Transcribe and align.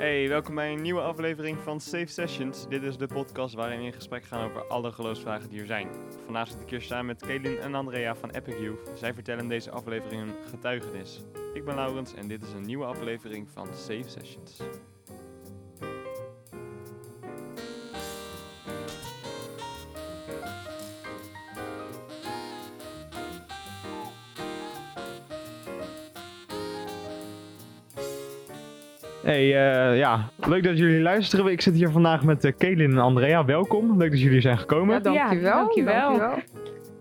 Hey, 0.00 0.28
welkom 0.28 0.54
bij 0.54 0.72
een 0.72 0.82
nieuwe 0.82 1.00
aflevering 1.00 1.58
van 1.62 1.80
Safe 1.80 2.06
Sessions. 2.06 2.68
Dit 2.68 2.82
is 2.82 2.96
de 2.96 3.06
podcast 3.06 3.54
waarin 3.54 3.78
we 3.78 3.84
in 3.84 3.92
gesprek 3.92 4.24
gaan 4.24 4.50
over 4.50 4.66
alle 4.66 4.92
geloofsvragen 4.92 5.48
die 5.48 5.60
er 5.60 5.66
zijn. 5.66 5.88
Vandaag 6.24 6.48
zit 6.48 6.60
ik 6.60 6.70
hier 6.70 6.80
samen 6.80 7.06
met 7.06 7.22
Kaelin 7.26 7.58
en 7.58 7.74
Andrea 7.74 8.14
van 8.14 8.30
Epic 8.30 8.58
Youth. 8.58 8.90
Zij 8.94 9.14
vertellen 9.14 9.48
deze 9.48 9.70
aflevering 9.70 10.22
een 10.22 10.34
getuigenis. 10.50 11.20
Ik 11.54 11.64
ben 11.64 11.74
Laurens 11.74 12.14
en 12.14 12.28
dit 12.28 12.42
is 12.42 12.52
een 12.52 12.66
nieuwe 12.66 12.84
aflevering 12.84 13.50
van 13.50 13.66
Safe 13.66 14.08
Sessions. 14.08 14.60
Hey, 29.30 29.44
eh, 29.44 29.98
ja, 29.98 30.30
leuk 30.46 30.62
dat 30.62 30.78
jullie 30.78 31.00
luisteren. 31.00 31.46
Ik 31.46 31.60
zit 31.60 31.74
hier 31.74 31.90
vandaag 31.90 32.24
met 32.24 32.44
uh, 32.44 32.52
Kaelin 32.56 32.90
en 32.90 32.98
Andrea. 32.98 33.44
Welkom, 33.44 33.98
leuk 33.98 34.10
dat 34.10 34.20
jullie 34.20 34.40
zijn 34.40 34.58
gekomen. 34.58 34.94
Ja, 34.94 35.00
dankjewel. 35.00 35.52
dankjewel. 35.52 36.18
dankjewel. 36.18 36.38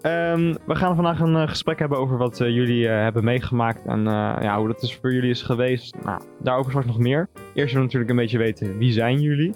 Ehm, 0.01 0.55
we 0.65 0.75
gaan 0.75 0.95
vandaag 0.95 1.19
een 1.19 1.35
eh, 1.35 1.47
gesprek 1.47 1.79
hebben 1.79 1.97
over 1.97 2.17
wat 2.17 2.41
eh, 2.41 2.49
jullie 2.49 2.87
eh, 2.87 3.01
hebben 3.01 3.23
meegemaakt 3.23 3.85
en 3.85 4.07
eh, 4.07 4.37
ja, 4.41 4.57
hoe 4.57 4.67
dat 4.67 4.81
is 4.81 4.95
voor 4.95 5.13
jullie 5.13 5.29
is 5.29 5.41
geweest. 5.41 5.95
Nou, 6.03 6.21
daarover 6.41 6.71
straks 6.71 6.87
nog 6.87 6.99
meer. 6.99 7.29
Eerst 7.33 7.53
willen 7.53 7.73
we 7.73 7.79
natuurlijk 7.79 8.09
een 8.11 8.15
beetje 8.15 8.37
weten 8.37 8.77
wie 8.77 8.91
zijn 8.91 9.19
jullie. 9.19 9.53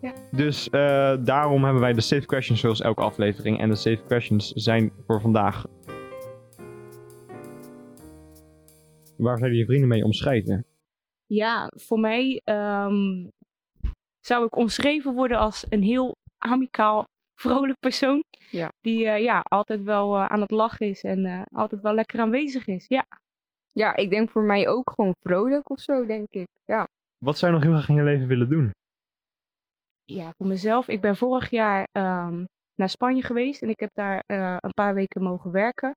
Ja. 0.00 0.12
Dus 0.30 0.70
eh, 0.70 1.16
daarom 1.20 1.64
hebben 1.64 1.82
wij 1.82 1.92
de 1.92 2.00
safe 2.00 2.26
questions 2.26 2.60
zoals 2.60 2.80
elke 2.80 3.02
aflevering. 3.02 3.60
En 3.60 3.68
de 3.68 3.74
safe 3.74 4.02
questions 4.06 4.52
zijn 4.52 4.92
voor 5.06 5.20
vandaag. 5.20 5.64
Waar 9.16 9.38
zijn 9.38 9.54
je 9.54 9.64
vrienden 9.64 9.88
mee 9.88 10.04
omschrijven? 10.04 10.66
Ja, 11.34 11.70
voor 11.74 11.98
mij 11.98 12.40
ehm, 12.44 13.28
zou 14.20 14.46
ik 14.46 14.56
omschreven 14.56 15.14
worden 15.14 15.38
als 15.38 15.66
een 15.68 15.82
heel 15.82 16.16
amicaal, 16.38 17.04
vrolijk 17.40 17.78
persoon. 17.78 18.24
Ja. 18.50 18.72
Die 18.80 19.06
eh, 19.06 19.22
ja, 19.22 19.40
altijd 19.40 19.82
wel 19.82 20.16
eh, 20.16 20.26
aan 20.26 20.40
het 20.40 20.50
lachen 20.50 20.86
is 20.86 21.02
en 21.02 21.24
eh, 21.24 21.42
altijd 21.52 21.80
wel 21.80 21.94
lekker 21.94 22.20
aanwezig 22.20 22.66
is. 22.66 22.86
Ja. 22.88 23.06
Ja, 23.72 23.96
ik 23.96 24.10
denk 24.10 24.30
voor 24.30 24.42
mij 24.42 24.68
ook 24.68 24.90
gewoon 24.94 25.14
vrolijk 25.20 25.70
of 25.70 25.80
zo, 25.80 26.06
denk 26.06 26.30
ik. 26.30 26.48
Ja. 26.64 26.88
Wat 27.18 27.38
zou 27.38 27.52
je 27.52 27.58
nog 27.58 27.66
heel 27.66 27.76
graag 27.76 27.88
in 27.88 27.94
je 27.94 28.02
leven 28.02 28.26
willen 28.26 28.48
doen? 28.48 28.72
ja, 30.04 30.32
voor 30.36 30.46
mezelf. 30.46 30.88
Ik 30.88 31.00
ben 31.00 31.16
vorig 31.16 31.50
jaar 31.50 31.88
ehm, 31.92 32.44
naar 32.74 32.88
Spanje 32.88 33.22
geweest 33.22 33.62
en 33.62 33.68
ik 33.68 33.80
heb 33.80 33.90
daar 33.92 34.22
eh, 34.26 34.56
een 34.60 34.74
paar 34.74 34.94
weken 34.94 35.22
mogen 35.22 35.50
werken. 35.50 35.96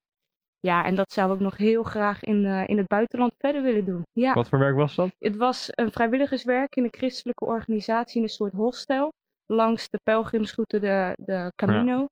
Ja, 0.66 0.86
en 0.86 0.96
dat 0.96 1.12
zou 1.12 1.34
ik 1.34 1.40
nog 1.40 1.58
heel 1.58 1.84
graag 1.84 2.24
in, 2.24 2.46
eh, 2.46 2.68
in 2.68 2.78
het 2.78 2.88
buitenland 2.88 3.34
verder 3.38 3.62
willen 3.62 3.86
doen. 3.86 4.04
Ja. 4.12 4.34
Wat 4.34 4.50
voor 4.50 4.60
werk 4.60 4.76
was 4.76 4.96
dat? 4.96 5.16
Het 5.20 5.36
was 5.36 5.70
een 5.72 5.92
vrijwilligerswerk 5.92 6.76
in 6.76 6.84
een 6.84 6.94
christelijke 6.98 7.46
organisatie 7.46 8.18
in 8.18 8.24
een 8.24 8.30
soort 8.30 8.54
hostel. 8.54 9.14
Langs 9.46 9.90
de 9.90 10.00
pelgrimsroute 10.04 10.80
de, 10.80 11.14
de 11.18 11.52
Camino. 11.56 12.08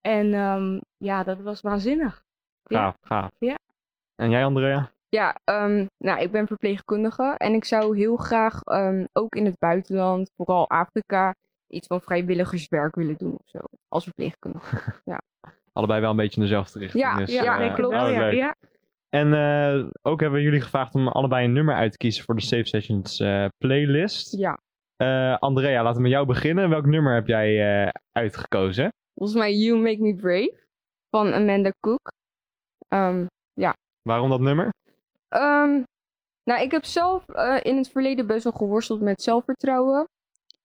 En 0.00 0.34
ehm, 0.34 0.80
ja, 0.96 1.22
dat 1.22 1.40
was 1.40 1.60
waanzinnig. 1.60 2.22
Ja. 2.62 2.78
Gaaf, 2.78 2.96
gaaf. 3.00 3.30
Ja. 3.38 3.58
En 4.14 4.30
jij 4.30 4.44
Andrea? 4.44 4.90
Ja, 5.08 5.36
ehm, 5.44 5.86
nou, 5.98 6.20
ik 6.20 6.30
ben 6.30 6.46
verpleegkundige 6.46 7.34
en 7.36 7.54
ik 7.54 7.64
zou 7.64 7.96
heel 7.96 8.16
graag 8.16 8.62
ehm, 8.62 9.04
ook 9.12 9.34
in 9.34 9.44
het 9.44 9.58
buitenland, 9.58 10.30
vooral 10.36 10.68
Afrika, 10.68 11.34
iets 11.66 11.86
van 11.86 12.00
vrijwilligerswerk 12.00 12.94
willen 12.94 13.16
doen 13.16 13.32
of 13.32 13.48
zo. 13.48 13.58
Als 13.88 14.04
verpleegkundige. 14.04 15.00
Allebei 15.72 16.00
wel 16.00 16.10
een 16.10 16.16
beetje 16.16 16.36
in 16.40 16.46
dezelfde 16.46 16.78
richting. 16.78 17.02
Ja, 17.04 17.16
dus, 17.16 17.32
ja, 17.32 17.60
eh, 17.60 17.74
klopt. 17.74 17.94
oh, 17.94 18.10
ja, 18.10 18.26
ja. 18.26 18.54
En 19.08 19.34
eh, 19.34 19.86
ook 20.02 20.20
hebben 20.20 20.38
we 20.38 20.44
jullie 20.44 20.60
gevraagd 20.60 20.94
om 20.94 21.08
allebei 21.08 21.44
een 21.44 21.52
nummer 21.52 21.74
uit 21.74 21.90
te 21.92 21.98
kiezen 21.98 22.24
voor 22.24 22.34
de 22.34 22.40
Safe 22.40 22.64
Sessions 22.64 23.20
eh, 23.20 23.46
playlist. 23.58 24.36
Ja, 24.36 24.58
Eh, 24.96 25.36
Andrea, 25.38 25.82
laten 25.82 25.96
we 25.96 26.02
met 26.02 26.10
jou 26.10 26.26
beginnen. 26.26 26.68
Welk 26.68 26.86
nummer 26.86 27.14
heb 27.14 27.26
jij 27.26 27.82
eh, 27.84 27.88
uitgekozen? 28.12 28.88
volgens 29.14 29.38
mij 29.38 29.54
You 29.54 29.78
Make 29.78 30.00
Me 30.02 30.14
Brave 30.14 30.64
van 31.10 31.32
Amanda 31.32 31.72
Cook. 31.80 32.12
Ehm, 32.88 33.26
Waarom 34.02 34.30
dat 34.30 34.40
nummer? 34.40 34.68
Ehm, 35.28 35.82
nou, 36.44 36.62
ik 36.62 36.70
heb 36.70 36.84
zelf 36.84 37.28
eh, 37.28 37.56
in 37.62 37.76
het 37.76 37.90
verleden 37.90 38.26
best 38.26 38.44
wel 38.44 38.52
geworsteld 38.52 39.00
met 39.00 39.22
zelfvertrouwen. 39.22 40.08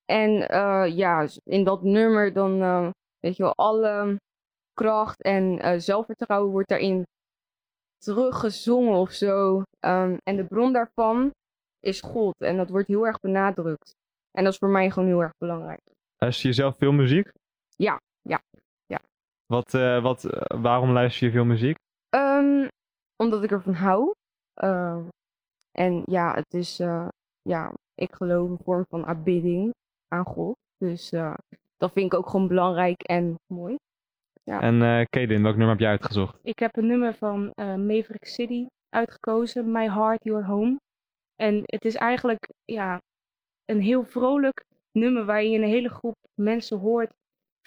En 0.06 0.50
eh, 0.50 0.86
ja, 0.96 1.28
in 1.44 1.64
dat 1.64 1.84
nummer 1.84 2.34
dan, 2.34 2.62
eh, 2.62 2.90
weet 3.20 3.36
je 3.36 3.44
wel, 3.44 3.54
alle 3.56 4.18
kracht 4.76 5.22
en 5.22 5.60
eh, 5.60 5.80
zelfvertrouwen 5.80 6.52
wordt 6.52 6.70
daarin 6.70 7.06
teruggezongen 7.98 8.98
of 8.98 9.12
zo. 9.12 9.64
Ehm, 9.80 10.18
en 10.24 10.36
de 10.36 10.46
bron 10.46 10.74
daarvan 10.74 11.32
is 11.80 12.02
God. 12.02 12.36
En 12.38 12.58
dat 12.58 12.70
wordt 12.70 12.88
heel 12.88 13.06
erg 13.06 13.20
benadrukt. 13.20 13.96
En 14.32 14.44
dat 14.44 14.54
is 14.54 14.60
voor 14.60 14.70
mij 14.70 14.92
gewoon 14.92 15.10
heel 15.10 15.22
erg 15.22 15.38
belangrijk. 15.38 15.82
Luister 16.18 16.48
je 16.50 16.56
zelf 16.56 16.78
veel 16.78 16.92
muziek? 16.92 17.32
Ja, 17.76 18.00
ja, 18.22 18.42
ja. 18.86 19.00
Wat, 19.46 19.74
eh, 19.74 20.02
wat, 20.02 20.24
eh, 20.24 20.62
waarom 20.62 20.92
luister 20.92 21.28
je 21.28 21.34
veel 21.34 21.46
muziek? 21.46 21.78
Ehm, 22.10 22.68
omdat 23.16 23.44
ik 23.44 23.52
ervan 23.52 23.74
hou. 23.74 24.14
Ehm, 24.54 25.04
en 25.72 26.04
ja, 26.06 26.34
het 26.34 26.54
is, 26.54 26.78
ja, 27.42 27.74
ik 27.96 28.16
geloof 28.16 28.50
een 28.50 28.64
vorm 28.64 28.86
van 28.90 29.06
aanbidding 29.06 29.74
aan 30.08 30.26
God. 30.26 30.56
Dus 30.78 31.10
dat 31.78 31.92
vind 31.92 32.14
ik 32.14 32.14
ook 32.14 32.30
gewoon 32.30 32.48
belangrijk 32.48 33.02
en 33.02 33.36
mooi. 33.54 33.76
Ja. 34.46 34.62
En 34.62 34.82
eh 34.82 35.06
Kaden, 35.10 35.42
welk 35.42 35.56
nummer 35.56 35.70
heb 35.70 35.80
jij 35.80 35.90
uitgezocht? 35.90 36.40
Ik 36.44 36.60
heb 36.60 36.78
een 36.78 36.88
nummer 36.88 37.14
van 37.14 37.52
eh, 37.54 37.76
Maverick 37.76 38.26
City 38.26 38.66
uitgekozen. 38.90 39.72
My 39.72 39.90
Heart, 39.90 40.24
Your 40.24 40.46
Home. 40.46 40.80
En 41.36 41.62
het 41.66 41.86
is 41.86 41.96
eigenlijk 41.96 42.50
ja, 42.66 43.02
een 43.66 43.82
heel 43.82 44.04
vrolijk 44.04 44.66
nummer 44.92 45.26
waar 45.26 45.44
je 45.44 45.58
een 45.58 45.70
hele 45.70 45.90
groep 45.90 46.16
mensen 46.34 46.80
hoort 46.80 47.12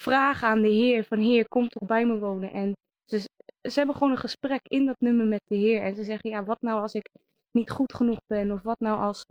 vragen 0.01 0.49
aan 0.49 0.63
de 0.63 0.69
Heer 0.69 1.05
van 1.05 1.19
Heer, 1.19 1.49
kom 1.49 1.69
toch 1.69 1.89
bij 1.89 2.07
me 2.07 2.19
wonen. 2.19 2.53
En 2.53 2.73
ze, 3.05 3.19
ze 3.63 3.79
hebben 3.79 3.95
gewoon 3.95 4.13
een 4.13 4.19
gesprek 4.19 4.61
in 4.63 4.87
dat 4.87 4.97
nummer 4.99 5.27
met 5.27 5.43
de 5.45 5.57
Heer. 5.57 5.83
En 5.83 5.95
ze 5.95 6.05
zeggen, 6.05 6.31
ja, 6.31 6.45
wat 6.45 6.61
nou 6.61 6.81
als 6.81 6.95
ik 6.95 7.09
niet 7.51 7.71
goed 7.71 7.95
genoeg 7.95 8.21
ben? 8.27 8.53
Of 8.53 8.63
wat 8.63 8.81
nou 8.81 9.01
als, 9.01 9.25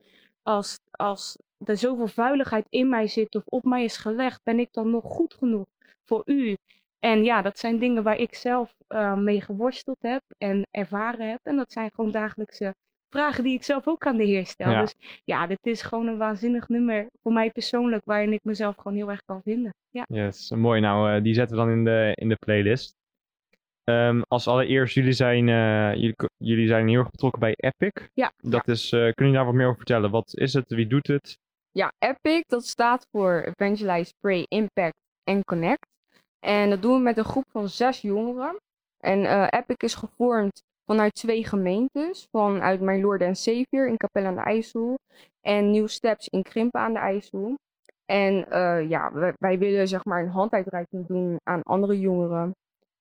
als, 0.44 0.78
als 0.92 1.38
er 1.66 1.78
zoveel 1.78 2.08
vuiligheid 2.08 2.66
in 2.70 2.90
mij 2.90 3.08
zit 3.08 3.36
of 3.36 3.44
op 3.46 3.64
mij 3.64 3.84
is 3.84 3.98
gelegd, 3.98 4.44
ben 4.44 4.60
ik 4.60 4.68
dan 4.72 4.90
nog 4.90 5.04
goed 5.04 5.34
genoeg 5.34 5.66
voor 6.06 6.22
u? 6.26 6.56
En 7.00 7.24
ja, 7.24 7.42
dat 7.42 7.60
zijn 7.60 7.80
dingen 7.80 8.04
waar 8.04 8.18
ik 8.18 8.36
zelf 8.36 8.74
eh, 8.88 9.14
mee 9.18 9.42
geworsteld 9.42 10.02
heb 10.02 10.22
en 10.38 10.68
ervaren 10.72 11.30
heb. 11.30 11.40
En 11.44 11.56
dat 11.56 11.72
zijn 11.72 11.92
gewoon 11.94 12.12
dagelijkse 12.12 12.76
vragen 13.10 13.44
die 13.44 13.54
ik 13.54 13.64
zelf 13.64 13.88
ook 13.88 14.06
aan 14.06 14.18
de 14.18 14.24
Heer 14.24 14.46
stel. 14.46 14.72
Ja. 14.72 14.82
Dus 14.82 14.96
ja, 15.24 15.48
dit 15.48 15.60
is 15.62 15.82
gewoon 15.82 16.08
een 16.08 16.18
waanzinnig 16.18 16.68
nummer 16.68 17.08
voor 17.22 17.34
mij 17.34 17.52
persoonlijk, 17.52 18.06
waarin 18.06 18.34
ik 18.34 18.44
mezelf 18.44 18.76
gewoon 18.76 18.98
heel 18.98 19.10
erg 19.10 19.22
kan 19.26 19.42
vinden. 19.44 19.74
Ja. 19.90 20.06
Yes, 20.08 20.52
mooi. 20.52 20.82
Nou, 20.82 21.16
eh, 21.16 21.24
die 21.24 21.34
zetten 21.34 21.58
we 21.58 21.64
dan 21.64 21.72
in 21.72 21.84
de, 21.84 22.12
in 22.16 22.30
de 22.30 22.36
playlist. 22.36 22.96
Ehm, 23.84 24.22
als 24.28 24.48
allereerst, 24.48 24.94
jullie 24.94 25.12
zijn, 25.12 25.50
eh, 25.50 25.94
jullie, 25.94 26.16
jullie 26.38 26.68
zijn 26.68 26.88
heel 26.88 27.00
erg 27.00 27.10
betrokken 27.10 27.40
bij 27.40 27.54
Epic. 27.56 28.08
Ja, 28.14 28.32
Dat 28.38 28.68
is, 28.68 28.84
eh, 28.84 29.00
kunnen 29.00 29.14
jullie 29.16 29.34
daar 29.34 29.46
wat 29.46 29.54
meer 29.54 29.66
over 29.66 29.78
vertellen? 29.78 30.12
Wat 30.12 30.32
is 30.36 30.54
het? 30.54 30.74
Wie 30.74 30.88
doet 30.88 31.08
het? 31.08 31.38
Ja, 31.72 31.94
EPIC, 32.00 32.48
dat 32.48 32.66
staat 32.66 33.08
voor 33.12 33.42
Evangelize, 33.42 34.14
Pray, 34.20 34.46
Impact 34.48 34.98
en 35.24 35.44
Connect. 35.44 35.88
En 36.40 36.70
dat 36.70 36.82
doen 36.82 36.94
we 36.94 37.02
met 37.02 37.18
een 37.18 37.24
groep 37.24 37.46
van 37.52 37.70
zes 37.70 38.02
jongeren. 38.02 38.56
En 38.98 39.26
eh 39.26 39.48
EPIC 39.60 39.84
is 39.84 39.96
gevormd 39.96 40.64
vanuit 40.86 41.14
twee 41.14 41.46
gemeentes. 41.46 42.28
Vanuit 42.32 42.82
Mijn 42.82 43.02
Lord 43.02 43.22
en 43.22 43.36
Savior 43.36 43.88
in 43.88 43.98
Capelle 43.98 44.28
aan 44.28 44.36
de 44.36 44.42
IJssel. 44.42 44.98
En 45.42 45.72
New 45.72 45.88
Steps 45.88 46.28
in 46.28 46.44
Krimpen 46.44 46.82
aan 46.82 46.94
de 46.94 47.00
IJssel. 47.00 47.56
En 48.06 48.50
eh, 48.50 48.90
ja, 48.90 49.12
wij, 49.38 49.58
willen 49.58 49.88
zeg 49.88 50.06
maar 50.06 50.22
een 50.22 50.30
handuitreiking 50.30 51.08
doen 51.08 51.40
aan 51.44 51.64
andere 51.64 52.00
jongeren. 52.00 52.52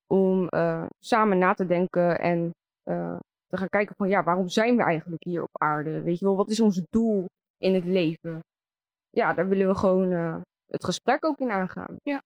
Om 0.07 0.47
eh, 0.47 0.85
samen 0.99 1.37
na 1.37 1.53
te 1.53 1.65
denken 1.65 2.19
en 2.19 2.51
te 3.47 3.57
gaan 3.57 3.69
kijken 3.69 3.95
van 3.95 4.09
ja, 4.09 4.23
waarom 4.23 4.47
zijn 4.47 4.77
we 4.77 4.83
eigenlijk 4.83 5.23
hier 5.23 5.43
op 5.43 5.61
aarde? 5.61 6.01
Weet 6.01 6.19
je 6.19 6.25
wel, 6.25 6.35
wat 6.35 6.49
is 6.49 6.59
ons 6.59 6.81
doel 6.89 7.25
in 7.57 7.73
het 7.73 7.85
leven? 7.85 8.41
ja, 9.09 9.33
daar 9.33 9.47
willen 9.47 9.67
we 9.67 9.75
gewoon 9.75 10.11
het 10.67 10.83
gesprek 10.83 11.25
ook 11.25 11.39
in 11.39 11.51
aangaan. 11.51 11.95
ja, 12.03 12.21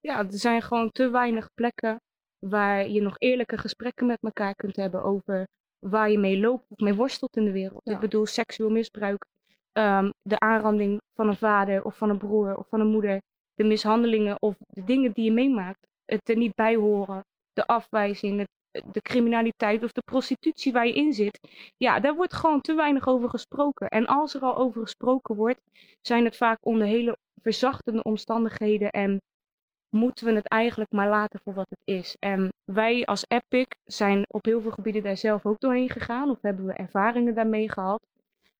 er 0.00 0.26
zijn 0.28 0.62
gewoon 0.62 0.90
te 0.90 1.10
weinig 1.10 1.48
plekken 1.54 2.00
waar 2.38 2.88
je 2.88 3.02
nog 3.02 3.14
eerlijke 3.18 3.58
gesprekken 3.58 4.06
met 4.06 4.18
elkaar 4.20 4.54
kunt 4.54 4.76
hebben 4.76 5.02
over 5.02 5.46
waar 5.78 6.10
je 6.10 6.18
mee 6.18 6.40
loopt 6.40 6.64
of 6.68 6.78
mee 6.78 6.94
worstelt 6.94 7.36
in 7.36 7.44
de 7.44 7.52
wereld. 7.52 7.80
Ja. 7.84 7.92
Ik 7.94 8.00
bedoel, 8.00 8.26
seksueel 8.26 8.70
misbruik, 8.70 9.24
ehm, 9.72 10.10
de 10.22 10.38
aanranding 10.38 11.00
van 11.14 11.28
een 11.28 11.36
vader 11.36 11.84
of 11.84 11.96
van 11.96 12.10
een 12.10 12.18
broer 12.18 12.56
of 12.56 12.68
van 12.68 12.80
een 12.80 12.90
moeder, 12.90 13.22
de 13.54 13.64
mishandelingen 13.64 14.42
of 14.42 14.56
de 14.68 14.84
dingen 14.84 15.12
die 15.12 15.24
je 15.24 15.32
meemaakt, 15.32 15.86
het 16.04 16.28
er 16.28 16.36
niet 16.36 16.54
bij 16.54 16.76
horen, 16.76 17.24
de 17.52 17.66
afwijzing, 17.66 18.38
het, 18.38 18.48
de 18.92 19.02
criminaliteit 19.02 19.82
of 19.82 19.92
de 19.92 20.02
prostitutie 20.04 20.72
waar 20.72 20.86
je 20.86 20.94
in 20.94 21.12
zit. 21.12 21.38
Ja, 21.76 22.00
daar 22.00 22.14
wordt 22.14 22.34
gewoon 22.34 22.60
te 22.60 22.74
weinig 22.74 23.06
over 23.06 23.28
gesproken. 23.28 23.88
En 23.88 24.06
als 24.06 24.34
er 24.34 24.40
al 24.40 24.56
over 24.56 24.82
gesproken 24.82 25.34
wordt, 25.34 25.60
zijn 26.00 26.24
het 26.24 26.36
vaak 26.36 26.58
onder 26.60 26.86
hele 26.86 27.16
verzachtende 27.42 28.02
omstandigheden 28.02 28.90
en 28.90 29.20
moeten 29.90 30.26
we 30.26 30.32
het 30.32 30.48
eigenlijk 30.48 30.92
maar 30.92 31.08
laten 31.08 31.40
voor 31.44 31.54
wat 31.54 31.68
het 31.70 31.82
is. 31.84 32.16
En 32.18 32.48
wij 32.64 33.04
als 33.06 33.24
Epic 33.28 33.66
zijn 33.84 34.24
op 34.28 34.44
heel 34.44 34.60
veel 34.60 34.70
gebieden 34.70 35.02
daar 35.02 35.16
zelf 35.16 35.46
ook 35.46 35.60
doorheen 35.60 35.88
gegaan 35.90 36.30
of 36.30 36.38
hebben 36.42 36.66
we 36.66 36.72
ervaringen 36.72 37.34
daarmee 37.34 37.70
gehad. 37.70 38.06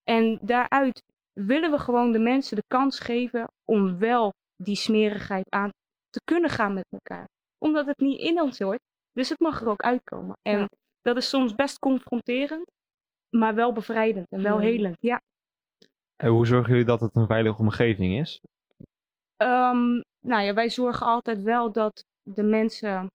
En 0.04 0.38
daaruit 0.42 1.02
willen 1.32 1.70
we 1.70 1.78
gewoon 1.78 2.12
de 2.12 2.18
mensen 2.18 2.56
de 2.56 2.64
kans 2.66 2.98
geven 3.00 3.46
om 3.64 3.98
wel 3.98 4.32
die 4.56 4.76
smerigheid 4.76 5.50
aan 5.50 5.70
te 6.10 6.20
kunnen 6.24 6.50
gaan 6.50 6.74
met 6.74 6.86
elkaar. 6.90 7.26
Omdat 7.58 7.86
het 7.86 7.98
niet 7.98 8.20
in 8.20 8.40
ons 8.40 8.58
hoort, 8.58 8.80
dus 9.12 9.28
het 9.28 9.40
mag 9.40 9.60
er 9.60 9.68
ook 9.68 9.82
uitkomen. 9.82 10.36
En 10.42 10.58
Ja. 10.58 10.68
dat 11.02 11.16
is 11.16 11.28
soms 11.28 11.54
best 11.54 11.78
confronterend, 11.78 12.70
maar 13.36 13.54
wel 13.54 13.72
bevrijdend 13.72 14.26
en 14.28 14.42
wel 14.42 14.60
Ja. 14.60 14.66
helend. 14.66 14.96
Ja. 15.00 15.20
En 16.16 16.28
hoe 16.30 16.46
zorgen 16.46 16.70
jullie 16.70 16.86
dat 16.86 17.00
het 17.00 17.16
een 17.16 17.26
veilige 17.26 17.58
omgeving 17.60 18.18
is? 18.18 18.40
Ehm, 19.36 20.00
nou 20.28 20.42
ja, 20.42 20.54
wij 20.54 20.70
zorgen 20.70 21.06
altijd 21.06 21.42
wel 21.42 21.72
dat 21.72 22.04
de 22.22 22.42
mensen 22.42 23.10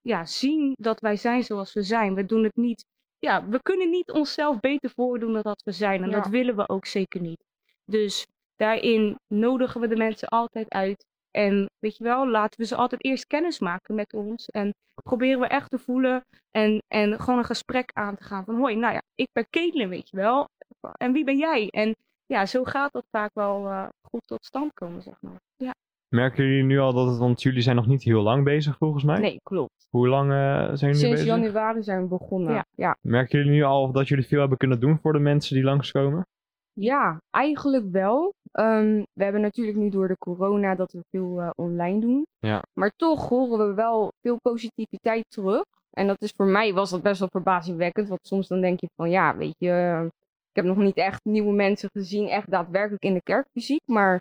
ja, 0.00 0.24
zien 0.24 0.72
dat 0.80 1.00
wij 1.00 1.16
zijn 1.16 1.42
zoals 1.44 1.72
we 1.72 1.82
zijn. 1.82 2.14
We 2.14 2.26
doen 2.26 2.44
het 2.44 2.56
niet. 2.56 2.84
Ja, 3.18 3.48
we 3.48 3.62
kunnen 3.62 3.90
niet 3.90 4.10
onszelf 4.10 4.60
beter 4.60 4.90
voordoen 4.90 5.32
dan 5.32 5.42
dat 5.42 5.62
we 5.62 5.72
zijn. 5.72 6.02
En 6.02 6.10
Ja. 6.10 6.16
dat 6.16 6.26
willen 6.26 6.56
we 6.56 6.68
ook 6.68 6.86
zeker 6.86 7.20
niet. 7.20 7.44
Dus 7.84 8.26
daarin 8.56 9.18
nodigen 9.26 9.80
we 9.80 9.88
de 9.88 9.96
mensen 9.96 10.28
altijd 10.28 10.70
uit. 10.70 11.04
En 11.30 11.70
weet 11.78 11.96
je 11.96 12.04
wel, 12.04 12.28
laten 12.28 12.60
we 12.60 12.66
ze 12.66 12.76
altijd 12.76 13.04
eerst 13.04 13.26
kennis 13.26 13.58
maken 13.58 13.94
met 13.94 14.12
ons. 14.12 14.46
En 14.46 14.74
proberen 15.02 15.40
we 15.40 15.46
echt 15.46 15.70
te 15.70 15.78
voelen 15.78 16.24
en, 16.50 16.82
en 16.88 17.20
gewoon 17.20 17.38
een 17.38 17.44
gesprek 17.44 17.90
aan 17.92 18.16
te 18.16 18.24
gaan. 18.24 18.44
Van 18.44 18.56
hoi, 18.56 18.76
nou 18.76 18.94
ja, 18.94 19.02
ik 19.14 19.28
ben 19.32 19.46
Caitlin, 19.50 19.88
weet 19.88 20.08
je 20.10 20.16
wel. 20.16 20.48
En 20.92 21.12
wie 21.12 21.24
ben 21.24 21.38
jij? 21.38 21.68
En 21.68 21.96
ja, 22.26 22.46
zo 22.46 22.64
gaat 22.64 22.92
dat 22.92 23.06
vaak 23.10 23.30
wel 23.34 23.66
eh, 23.66 23.88
goed 24.02 24.26
tot 24.26 24.44
stand 24.44 24.74
komen, 24.74 25.02
zeg 25.02 25.20
maar. 25.20 25.40
Ja. 25.56 25.74
Merken 26.10 26.44
jullie 26.44 26.64
nu 26.64 26.78
al 26.78 26.92
dat 26.92 27.08
het, 27.08 27.18
want 27.18 27.42
jullie 27.42 27.62
zijn 27.62 27.76
nog 27.76 27.86
niet 27.86 28.02
heel 28.02 28.22
lang 28.22 28.44
bezig 28.44 28.76
volgens 28.76 29.04
mij. 29.04 29.20
Nee, 29.20 29.40
klopt. 29.42 29.86
Hoe 29.90 30.08
lang 30.08 30.30
eh, 30.30 30.36
zijn 30.36 30.76
jullie 30.78 30.94
Sinds 30.94 31.10
bezig? 31.10 31.26
januari 31.26 31.82
zijn 31.82 32.02
we 32.02 32.08
begonnen. 32.08 32.54
Ja. 32.54 32.64
ja. 32.74 32.96
Merken 33.00 33.38
jullie 33.38 33.52
nu 33.52 33.62
al 33.62 33.92
dat 33.92 34.08
jullie 34.08 34.26
veel 34.26 34.40
hebben 34.40 34.58
kunnen 34.58 34.80
doen 34.80 34.98
voor 34.98 35.12
de 35.12 35.18
mensen 35.18 35.54
die 35.54 35.64
langskomen? 35.64 36.26
Ja, 36.72 37.20
eigenlijk 37.30 37.90
wel. 37.90 38.34
Ehm, 38.52 39.02
we 39.12 39.22
hebben 39.22 39.40
natuurlijk 39.40 39.76
nu 39.76 39.90
door 39.90 40.08
de 40.08 40.16
corona 40.18 40.74
dat 40.74 40.92
we 40.92 41.00
veel 41.10 41.40
eh, 41.40 41.50
online 41.54 42.00
doen. 42.00 42.26
Ja. 42.38 42.62
Maar 42.72 42.92
toch 42.96 43.28
horen 43.28 43.68
we 43.68 43.74
wel 43.74 44.12
veel 44.20 44.36
positiviteit 44.42 45.24
terug. 45.28 45.64
En 45.90 46.06
dat 46.06 46.22
is 46.22 46.32
voor 46.36 46.46
mij 46.46 46.72
was 46.72 46.90
dat 46.90 47.02
best 47.02 47.18
wel 47.18 47.28
verbazingwekkend. 47.30 48.08
Want 48.08 48.26
soms 48.26 48.48
dan 48.48 48.60
denk 48.60 48.80
je 48.80 48.88
van 48.96 49.10
ja, 49.10 49.36
weet 49.36 49.54
je, 49.58 50.04
ik 50.48 50.56
heb 50.56 50.64
nog 50.64 50.76
niet 50.76 50.96
echt 50.96 51.24
nieuwe 51.24 51.52
mensen 51.52 51.88
gezien, 51.92 52.28
echt 52.28 52.50
daadwerkelijk 52.50 53.02
in 53.02 53.14
de 53.14 53.22
kerk 53.22 53.46
fysiek. 53.52 53.82
Maar 53.86 54.20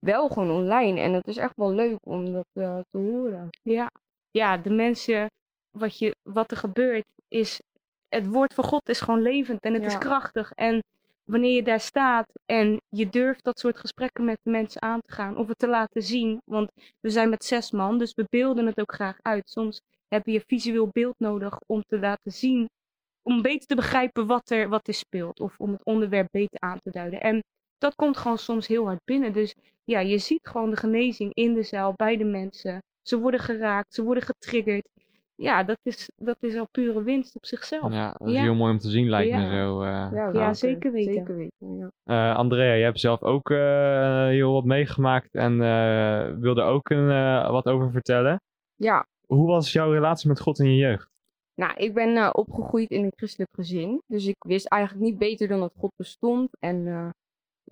wel 0.00 0.28
gewoon 0.28 0.50
online. 0.50 1.00
En 1.00 1.12
het 1.12 1.26
is 1.26 1.36
echt 1.36 1.56
wel 1.56 1.72
leuk 1.72 1.98
om 2.02 2.32
dat 2.32 2.46
eh, 2.52 2.78
te 2.90 2.98
horen. 2.98 3.48
Ja, 3.62 3.90
ja 4.30 4.56
de 4.56 4.70
mensen, 4.70 5.30
wat, 5.70 5.98
je, 5.98 6.16
wat 6.22 6.50
er 6.50 6.56
gebeurt, 6.56 7.04
is. 7.28 7.60
Het 8.08 8.26
woord 8.26 8.54
van 8.54 8.64
God 8.64 8.88
is 8.88 9.00
gewoon 9.00 9.22
levend 9.22 9.60
en 9.60 9.74
het 9.74 9.84
is 9.84 9.98
krachtig. 9.98 10.52
En 10.52 10.82
wanneer 11.24 11.54
je 11.54 11.62
daar 11.62 11.80
staat 11.80 12.26
en 12.46 12.80
je 12.88 13.08
durft 13.08 13.44
dat 13.44 13.58
soort 13.58 13.78
gesprekken 13.78 14.24
met 14.24 14.38
de 14.42 14.50
mensen 14.50 14.82
aan 14.82 15.00
te 15.00 15.12
gaan, 15.12 15.36
of 15.36 15.48
het 15.48 15.58
te 15.58 15.68
laten 15.68 16.02
zien. 16.02 16.40
Want 16.44 16.70
we 17.00 17.10
zijn 17.10 17.28
met 17.28 17.44
zes 17.44 17.70
man, 17.70 17.98
dus 17.98 18.14
we 18.14 18.26
beelden 18.28 18.66
het 18.66 18.80
ook 18.80 18.92
graag 18.92 19.18
uit. 19.22 19.50
Soms 19.50 19.80
heb 20.08 20.26
je 20.26 20.42
visueel 20.46 20.88
beeld 20.92 21.14
nodig 21.18 21.58
om 21.66 21.82
te 21.86 21.98
laten 21.98 22.32
zien, 22.32 22.68
om 23.22 23.42
beter 23.42 23.66
te 23.66 23.74
begrijpen 23.74 24.26
wat 24.26 24.50
er, 24.50 24.68
wat 24.68 24.88
er 24.88 24.94
speelt. 24.94 25.40
Of 25.40 25.58
om 25.58 25.72
het 25.72 25.84
onderwerp 25.84 26.28
beter 26.30 26.60
aan 26.60 26.80
te 26.82 26.90
duiden. 26.90 27.20
En 27.20 27.42
dat 27.78 27.94
komt 27.94 28.16
gewoon 28.16 28.38
soms 28.38 28.66
heel 28.66 28.84
hard 28.84 29.04
binnen. 29.04 29.32
Dus 29.32 29.54
ja, 29.90 30.00
je 30.00 30.18
ziet 30.18 30.46
gewoon 30.48 30.70
de 30.70 30.76
genezing 30.76 31.34
in 31.34 31.54
de 31.54 31.62
zaal 31.62 31.92
bij 31.96 32.16
de 32.16 32.24
mensen. 32.24 32.82
Ze 33.02 33.18
worden 33.18 33.40
geraakt, 33.40 33.94
ze 33.94 34.02
worden 34.02 34.22
getriggerd. 34.22 34.88
Ja, 35.34 35.62
dat 35.64 35.78
is, 35.82 36.08
dat 36.16 36.36
is 36.40 36.56
al 36.56 36.68
pure 36.70 37.02
winst 37.02 37.36
op 37.36 37.46
zichzelf. 37.46 37.92
Ja, 37.92 38.14
dat 38.18 38.28
is 38.28 38.34
Ja. 38.34 38.42
heel 38.42 38.54
mooi 38.54 38.72
om 38.72 38.78
te 38.78 38.90
zien 38.90 39.08
lijkt 39.08 39.32
me 39.36 39.48
zo. 39.50 39.82
eh. 39.82 40.32
Ja, 40.32 40.54
zeker 40.54 40.92
weten. 40.92 41.12
Zeker 41.14 41.36
weten, 41.36 41.76
ja. 41.76 41.90
Eh, 42.04 42.36
Andrea, 42.36 42.64
jij 42.66 42.80
hebt 42.82 43.00
zelf 43.00 43.22
ook 43.22 43.50
eh, 43.50 44.26
heel 44.26 44.52
wat 44.52 44.64
meegemaakt 44.64 45.34
en 45.34 45.62
eh, 45.62 46.34
wilde 46.38 46.62
ook 46.62 46.90
een, 46.90 47.10
eh, 47.10 47.50
wat 47.50 47.66
over 47.66 47.90
vertellen. 47.90 48.40
ja, 48.76 49.06
Hoe 49.26 49.46
was 49.46 49.72
jouw 49.72 49.92
relatie 49.92 50.28
met 50.28 50.40
God 50.40 50.58
in 50.58 50.70
je 50.70 50.76
jeugd? 50.76 51.08
Nou, 51.54 51.74
ik 51.76 51.94
ben 51.94 52.16
eh, 52.16 52.30
opgegroeid 52.32 52.90
in 52.90 53.04
een 53.04 53.12
christelijk 53.16 53.50
gezin. 53.54 54.02
Dus 54.06 54.26
ik 54.26 54.36
wist 54.46 54.66
eigenlijk 54.66 55.04
niet 55.04 55.18
beter 55.18 55.48
dan 55.48 55.60
dat 55.60 55.72
God 55.78 55.92
bestond. 55.96 56.48
En 56.58 56.86
eh, 56.86 57.08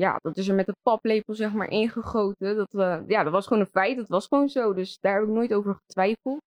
ja, 0.02 0.16
dat 0.20 0.36
is 0.36 0.48
er 0.48 0.54
met 0.54 0.68
een 0.68 0.82
paplepel 0.82 1.34
zeg 1.34 1.52
maar 1.52 1.68
ingegoten. 1.68 2.56
Dat, 2.56 2.74
eh, 2.74 3.00
ja, 3.06 3.22
dat 3.22 3.32
was 3.32 3.46
gewoon 3.46 3.62
een 3.62 3.70
feit. 3.70 3.96
Dat 3.96 4.08
was 4.08 4.26
gewoon 4.26 4.48
zo. 4.48 4.72
Dus 4.72 4.98
daar 5.00 5.14
heb 5.14 5.22
ik 5.22 5.34
nooit 5.34 5.54
over 5.54 5.74
getwijfeld. 5.74 6.40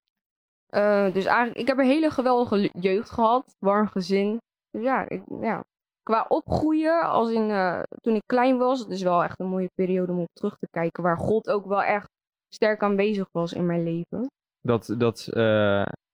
Eh, 0.65 1.13
dus 1.13 1.25
eigenlijk, 1.25 1.57
ik 1.57 1.67
heb 1.67 1.77
een 1.77 1.85
hele 1.85 2.09
geweldige 2.09 2.69
jeugd 2.79 3.09
gehad. 3.09 3.55
Warm 3.59 3.87
gezin. 3.87 4.37
Dus 4.69 4.83
ja, 4.83 5.09
ik, 5.09 5.23
ja. 5.41 5.63
qua 6.03 6.25
opgroeien, 6.27 7.01
als 7.01 7.31
in 7.31 7.49
eh, 7.49 7.81
toen 8.01 8.15
ik 8.15 8.21
klein 8.25 8.57
was, 8.57 8.79
het 8.79 8.89
is 8.89 9.01
wel 9.01 9.23
echt 9.23 9.39
een 9.39 9.49
mooie 9.49 9.71
periode 9.73 10.11
om 10.11 10.19
op 10.19 10.33
terug 10.33 10.57
te 10.57 10.67
kijken. 10.69 11.03
Waar 11.03 11.17
God 11.17 11.49
ook 11.49 11.65
wel 11.65 11.83
echt 11.83 12.09
sterk 12.53 12.83
aanwezig 12.83 13.27
was 13.31 13.53
in 13.53 13.65
mijn 13.65 13.83
leven. 13.83 14.27
Dat, 14.61 14.93
dat, 14.97 15.23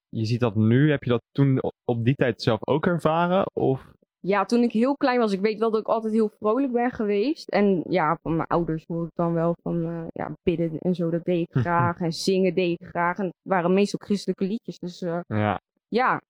je 0.08 0.24
ziet 0.24 0.40
dat 0.40 0.54
nu, 0.54 0.90
heb 0.90 1.02
je 1.02 1.10
dat 1.10 1.22
toen 1.30 1.60
op 1.84 2.04
die 2.04 2.14
tijd 2.14 2.42
zelf 2.42 2.66
ook 2.66 2.86
ervaren? 2.86 3.46
Of 3.52 3.92
Ja, 4.28 4.44
toen 4.44 4.62
ik 4.62 4.72
heel 4.72 4.96
klein 4.96 5.18
was, 5.18 5.32
ik 5.32 5.40
weet 5.40 5.58
wel 5.58 5.70
dat 5.70 5.80
ik 5.80 5.86
altijd 5.86 6.12
heel 6.12 6.30
vrolijk 6.38 6.72
ben 6.72 6.90
geweest. 6.90 7.48
En 7.48 7.82
ja, 7.88 8.18
van 8.22 8.36
mijn 8.36 8.48
ouders 8.48 8.84
hoor 8.86 9.04
ik 9.04 9.14
dan 9.14 9.32
wel 9.32 9.54
van 9.62 9.84
eh, 9.84 10.06
ja, 10.12 10.32
bidden 10.42 10.78
en 10.78 10.94
zo, 10.94 11.10
dat 11.10 11.24
deed 11.24 11.48
ik 11.48 11.60
graag. 11.64 12.00
En 12.00 12.12
zingen 12.12 12.54
deed 12.54 12.80
ik 12.80 12.86
graag. 12.86 13.18
En 13.18 13.24
het 13.24 13.34
waren 13.42 13.74
meestal 13.74 14.00
christelijke 14.04 14.44
liedjes. 14.44 14.78
Dus 14.78 15.02
eh, 15.02 15.20
ja, 15.26 15.60
ja, 15.88 16.20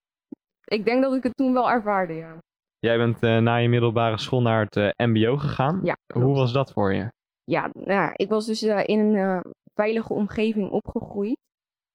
ik 0.64 0.84
denk 0.84 1.02
dat 1.02 1.14
ik 1.14 1.22
het 1.22 1.36
toen 1.36 1.52
wel 1.52 1.70
ervaarde, 1.70 2.12
ja. 2.14 2.38
jij 2.78 2.96
bent 2.96 3.22
eh, 3.22 3.38
na 3.38 3.56
je 3.56 3.68
middelbare 3.68 4.18
school 4.18 4.42
naar 4.42 4.66
het 4.70 4.98
mbo 4.98 5.36
gegaan. 5.36 5.80
Ja, 5.82 5.96
Hoe 6.14 6.34
was 6.34 6.52
dat 6.52 6.72
voor 6.72 6.94
je? 6.94 7.08
Ja, 7.44 7.70
nou, 7.72 7.92
ja, 7.92 8.12
ik 8.16 8.28
was 8.28 8.46
dus 8.46 8.62
in 8.62 8.98
een 8.98 9.42
veilige 9.74 10.12
omgeving 10.12 10.70
opgegroeid. 10.70 11.36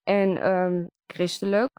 En 0.03 0.41
ehm, 0.41 0.85
christelijk. 1.13 1.69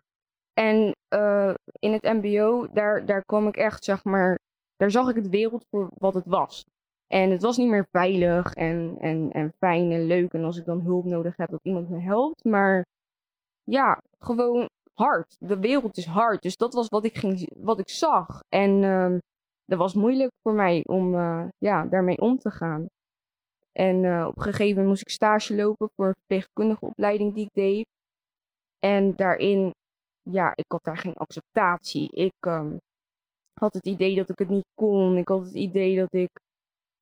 En 0.54 0.94
eh, 1.08 1.54
in 1.78 1.92
het 1.92 2.02
mbo, 2.02 2.68
daar, 2.72 3.06
daar 3.06 3.24
kwam 3.24 3.46
ik 3.46 3.56
echt, 3.56 3.84
zeg 3.84 4.04
maar, 4.04 4.38
daar 4.76 4.90
zag 4.90 5.08
ik 5.08 5.16
het 5.16 5.28
wereld 5.28 5.66
voor 5.70 5.90
wat 5.94 6.14
het 6.14 6.26
was. 6.26 6.64
En 7.06 7.30
het 7.30 7.42
was 7.42 7.56
niet 7.56 7.68
meer 7.68 7.86
veilig 7.90 8.54
en, 8.54 8.96
en, 8.98 9.30
en 9.32 9.52
fijn 9.58 9.92
en 9.92 10.06
leuk. 10.06 10.32
En 10.32 10.44
als 10.44 10.56
ik 10.56 10.64
dan 10.64 10.80
hulp 10.80 11.04
nodig 11.04 11.36
heb, 11.36 11.50
dat 11.50 11.60
iemand 11.62 11.88
me 11.88 12.00
helpt. 12.00 12.44
Maar 12.44 12.86
ja, 13.62 14.00
gewoon 14.18 14.68
hard. 14.94 15.36
De 15.38 15.58
wereld 15.58 15.96
is 15.96 16.06
hard. 16.06 16.42
Dus 16.42 16.56
dat 16.56 16.74
was 16.74 16.88
wat 16.88 17.04
ik, 17.04 17.16
ging, 17.16 17.50
wat 17.56 17.78
ik 17.78 17.88
zag. 17.88 18.42
En 18.48 18.82
ehm, 18.84 19.18
dat 19.64 19.78
was 19.78 19.94
moeilijk 19.94 20.32
voor 20.42 20.54
mij 20.54 20.82
om 20.86 21.14
eh, 21.14 21.44
ja, 21.58 21.84
daarmee 21.84 22.18
om 22.18 22.38
te 22.38 22.50
gaan. 22.50 22.86
En 23.72 24.04
eh, 24.04 24.26
op 24.26 24.36
een 24.36 24.42
gegeven 24.42 24.68
moment 24.68 24.86
moest 24.86 25.00
ik 25.00 25.08
stage 25.08 25.54
lopen 25.54 25.90
voor 25.96 26.06
een 26.06 26.14
verpleegkundige 26.14 26.84
opleiding 26.84 27.34
die 27.34 27.44
ik 27.44 27.52
deed. 27.52 27.86
En 28.78 29.16
daarin, 29.16 29.74
ja, 30.30 30.52
ik 30.54 30.64
had 30.68 30.84
daar 30.84 30.96
geen 30.96 31.14
acceptatie. 31.14 32.10
Ik 32.10 32.34
ehm, 32.40 32.76
had 33.60 33.74
het 33.74 33.86
idee 33.86 34.14
dat 34.14 34.28
ik 34.30 34.38
het 34.38 34.48
niet 34.48 34.68
kon. 34.74 35.16
Ik 35.16 35.28
had 35.28 35.44
het 35.44 35.54
idee 35.54 35.96
dat 35.96 36.12
ik 36.14 36.30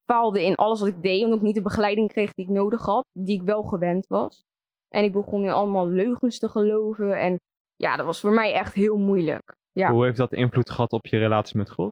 faalde 0.05 0.43
in 0.43 0.55
alles 0.55 0.79
wat 0.79 0.89
ik 0.89 1.01
deed, 1.01 1.23
omdat 1.23 1.37
ik 1.37 1.45
niet 1.45 1.55
de 1.55 1.61
begeleiding 1.61 2.11
kreeg 2.11 2.33
die 2.33 2.45
ik 2.45 2.51
nodig 2.51 2.85
had, 2.85 3.05
die 3.11 3.39
ik 3.39 3.45
wel 3.45 3.63
gewend 3.63 4.07
was. 4.07 4.43
En 4.87 5.03
ik 5.03 5.11
begon 5.11 5.43
in 5.43 5.51
allemaal 5.51 5.87
leugens 5.87 6.39
te 6.39 6.49
geloven. 6.49 7.19
En 7.19 7.39
ja, 7.75 7.95
dat 7.95 8.05
was 8.05 8.19
voor 8.19 8.33
mij 8.33 8.53
echt 8.53 8.73
heel 8.73 8.97
moeilijk. 8.97 9.55
Ja. 9.71 9.91
Hoe 9.91 10.05
heeft 10.05 10.17
dat 10.17 10.33
invloed 10.33 10.69
gehad 10.69 10.91
op 10.91 11.05
je 11.05 11.17
relatie 11.17 11.57
met 11.57 11.71
God? 11.71 11.91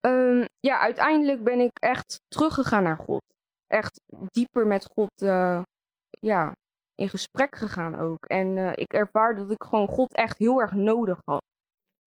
Ehm, 0.00 0.44
ja, 0.60 0.78
uiteindelijk 0.78 1.44
ben 1.44 1.60
ik 1.60 1.78
echt 1.78 2.20
teruggegaan 2.28 2.82
naar 2.82 2.96
God. 2.96 3.22
Echt 3.66 4.00
dieper 4.30 4.66
met 4.66 4.84
God 4.94 5.22
eh, 5.22 5.62
ja, 6.10 6.52
in 6.94 7.08
gesprek 7.08 7.56
gegaan 7.56 7.98
ook. 7.98 8.24
En 8.24 8.58
eh, 8.58 8.72
ik 8.74 8.92
ervaar 8.92 9.36
dat 9.36 9.50
ik 9.50 9.62
gewoon 9.62 9.88
God 9.88 10.14
echt 10.14 10.38
heel 10.38 10.60
erg 10.60 10.72
nodig 10.72 11.18
had. 11.24 11.42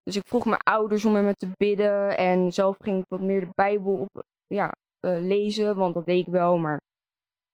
Dus 0.03 0.15
ik 0.15 0.27
vroeg 0.27 0.45
mijn 0.45 0.61
ouders 0.63 1.05
om 1.05 1.11
met 1.11 1.23
me 1.23 1.33
te 1.33 1.49
bidden. 1.57 2.17
En 2.17 2.51
zelf 2.53 2.77
ging 2.79 2.99
ik 2.99 3.05
wat 3.07 3.21
meer 3.21 3.39
de 3.39 3.49
Bijbel 3.53 3.93
op, 3.97 4.23
ja, 4.47 4.71
eh, 4.99 5.17
lezen, 5.21 5.75
want 5.75 5.93
dat 5.93 6.05
deed 6.05 6.27
ik 6.27 6.33
wel. 6.33 6.57
Maar 6.57 6.79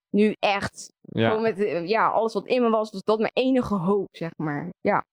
nu 0.10 0.36
echt, 0.40 0.92
Ja. 1.02 1.28
gewoon 1.28 1.42
met 1.44 1.60
eh, 1.60 1.88
ja, 1.88 2.08
alles 2.10 2.34
wat 2.34 2.46
in 2.48 2.62
me 2.62 2.70
was, 2.70 2.92
was 2.92 3.04
dat 3.04 3.20
mijn 3.20 3.32
enige 3.34 3.76
hoop, 3.76 4.08
zeg 4.12 4.32
maar. 4.38 4.70
Ja. 4.82 5.04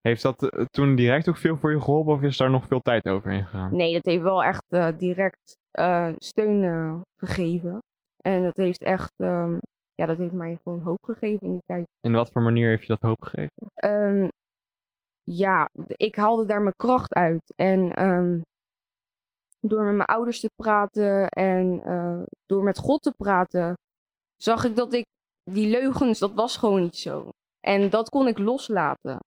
Heeft 0.00 0.22
dat 0.22 0.66
toen 0.70 0.94
direct 0.94 1.28
ook 1.28 1.36
veel 1.36 1.56
voor 1.56 1.70
je 1.72 1.80
geholpen 1.80 2.12
of 2.12 2.22
is 2.22 2.36
daar 2.36 2.50
nog 2.50 2.66
veel 2.66 2.80
tijd 2.80 3.08
over 3.08 3.32
gegaan? 3.32 3.76
Nee, 3.76 3.92
dat 3.92 4.04
heeft 4.04 4.22
wel 4.22 4.42
echt 4.44 4.64
direct 4.98 5.56
steun 6.18 7.02
gegeven. 7.16 7.78
En 8.16 8.42
dat 8.42 8.56
heeft 8.56 8.82
echt, 8.82 9.12
ehm, 9.16 9.58
ja, 9.94 10.06
dat 10.06 10.18
heeft 10.18 10.32
mij 10.32 10.58
gewoon 10.62 10.80
hoop 10.80 11.02
gegeven 11.04 11.46
in 11.46 11.52
die 11.52 11.62
tijd. 11.66 11.86
In 12.00 12.12
wat 12.12 12.30
voor 12.32 12.42
manier 12.42 12.68
heeft 12.68 12.82
je 12.82 12.88
dat 12.88 13.00
hoop 13.00 13.22
gegeven? 13.22 13.70
Ehm, 13.74 14.28
ja, 15.22 15.68
ik 15.86 16.16
haalde 16.16 16.46
daar 16.46 16.62
mijn 16.62 16.76
kracht 16.76 17.12
uit. 17.14 17.52
En 17.56 17.92
ehm, 17.92 18.40
door 19.60 19.84
met 19.84 19.94
mijn 19.94 20.08
ouders 20.08 20.40
te 20.40 20.50
praten 20.56 21.28
en 21.28 21.82
eh, 21.84 22.22
door 22.46 22.62
met 22.62 22.78
God 22.78 23.02
te 23.02 23.12
praten, 23.16 23.74
zag 24.36 24.64
ik 24.64 24.76
dat 24.76 24.92
ik 24.92 25.04
die 25.50 25.68
leugens, 25.68 26.18
dat 26.18 26.32
was 26.34 26.56
gewoon 26.56 26.82
niet 26.82 26.96
zo. 26.96 27.28
En 27.60 27.90
dat 27.90 28.08
kon 28.08 28.28
ik 28.28 28.38
loslaten. 28.38 29.18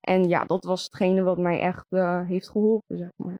En 0.00 0.28
ja, 0.28 0.44
dat 0.44 0.64
was 0.64 0.84
hetgene 0.84 1.22
wat 1.22 1.38
mij 1.38 1.60
echt 1.60 1.86
eh, 1.88 2.26
heeft 2.26 2.48
geholpen, 2.48 2.98
zeg 2.98 3.10
maar. 3.16 3.38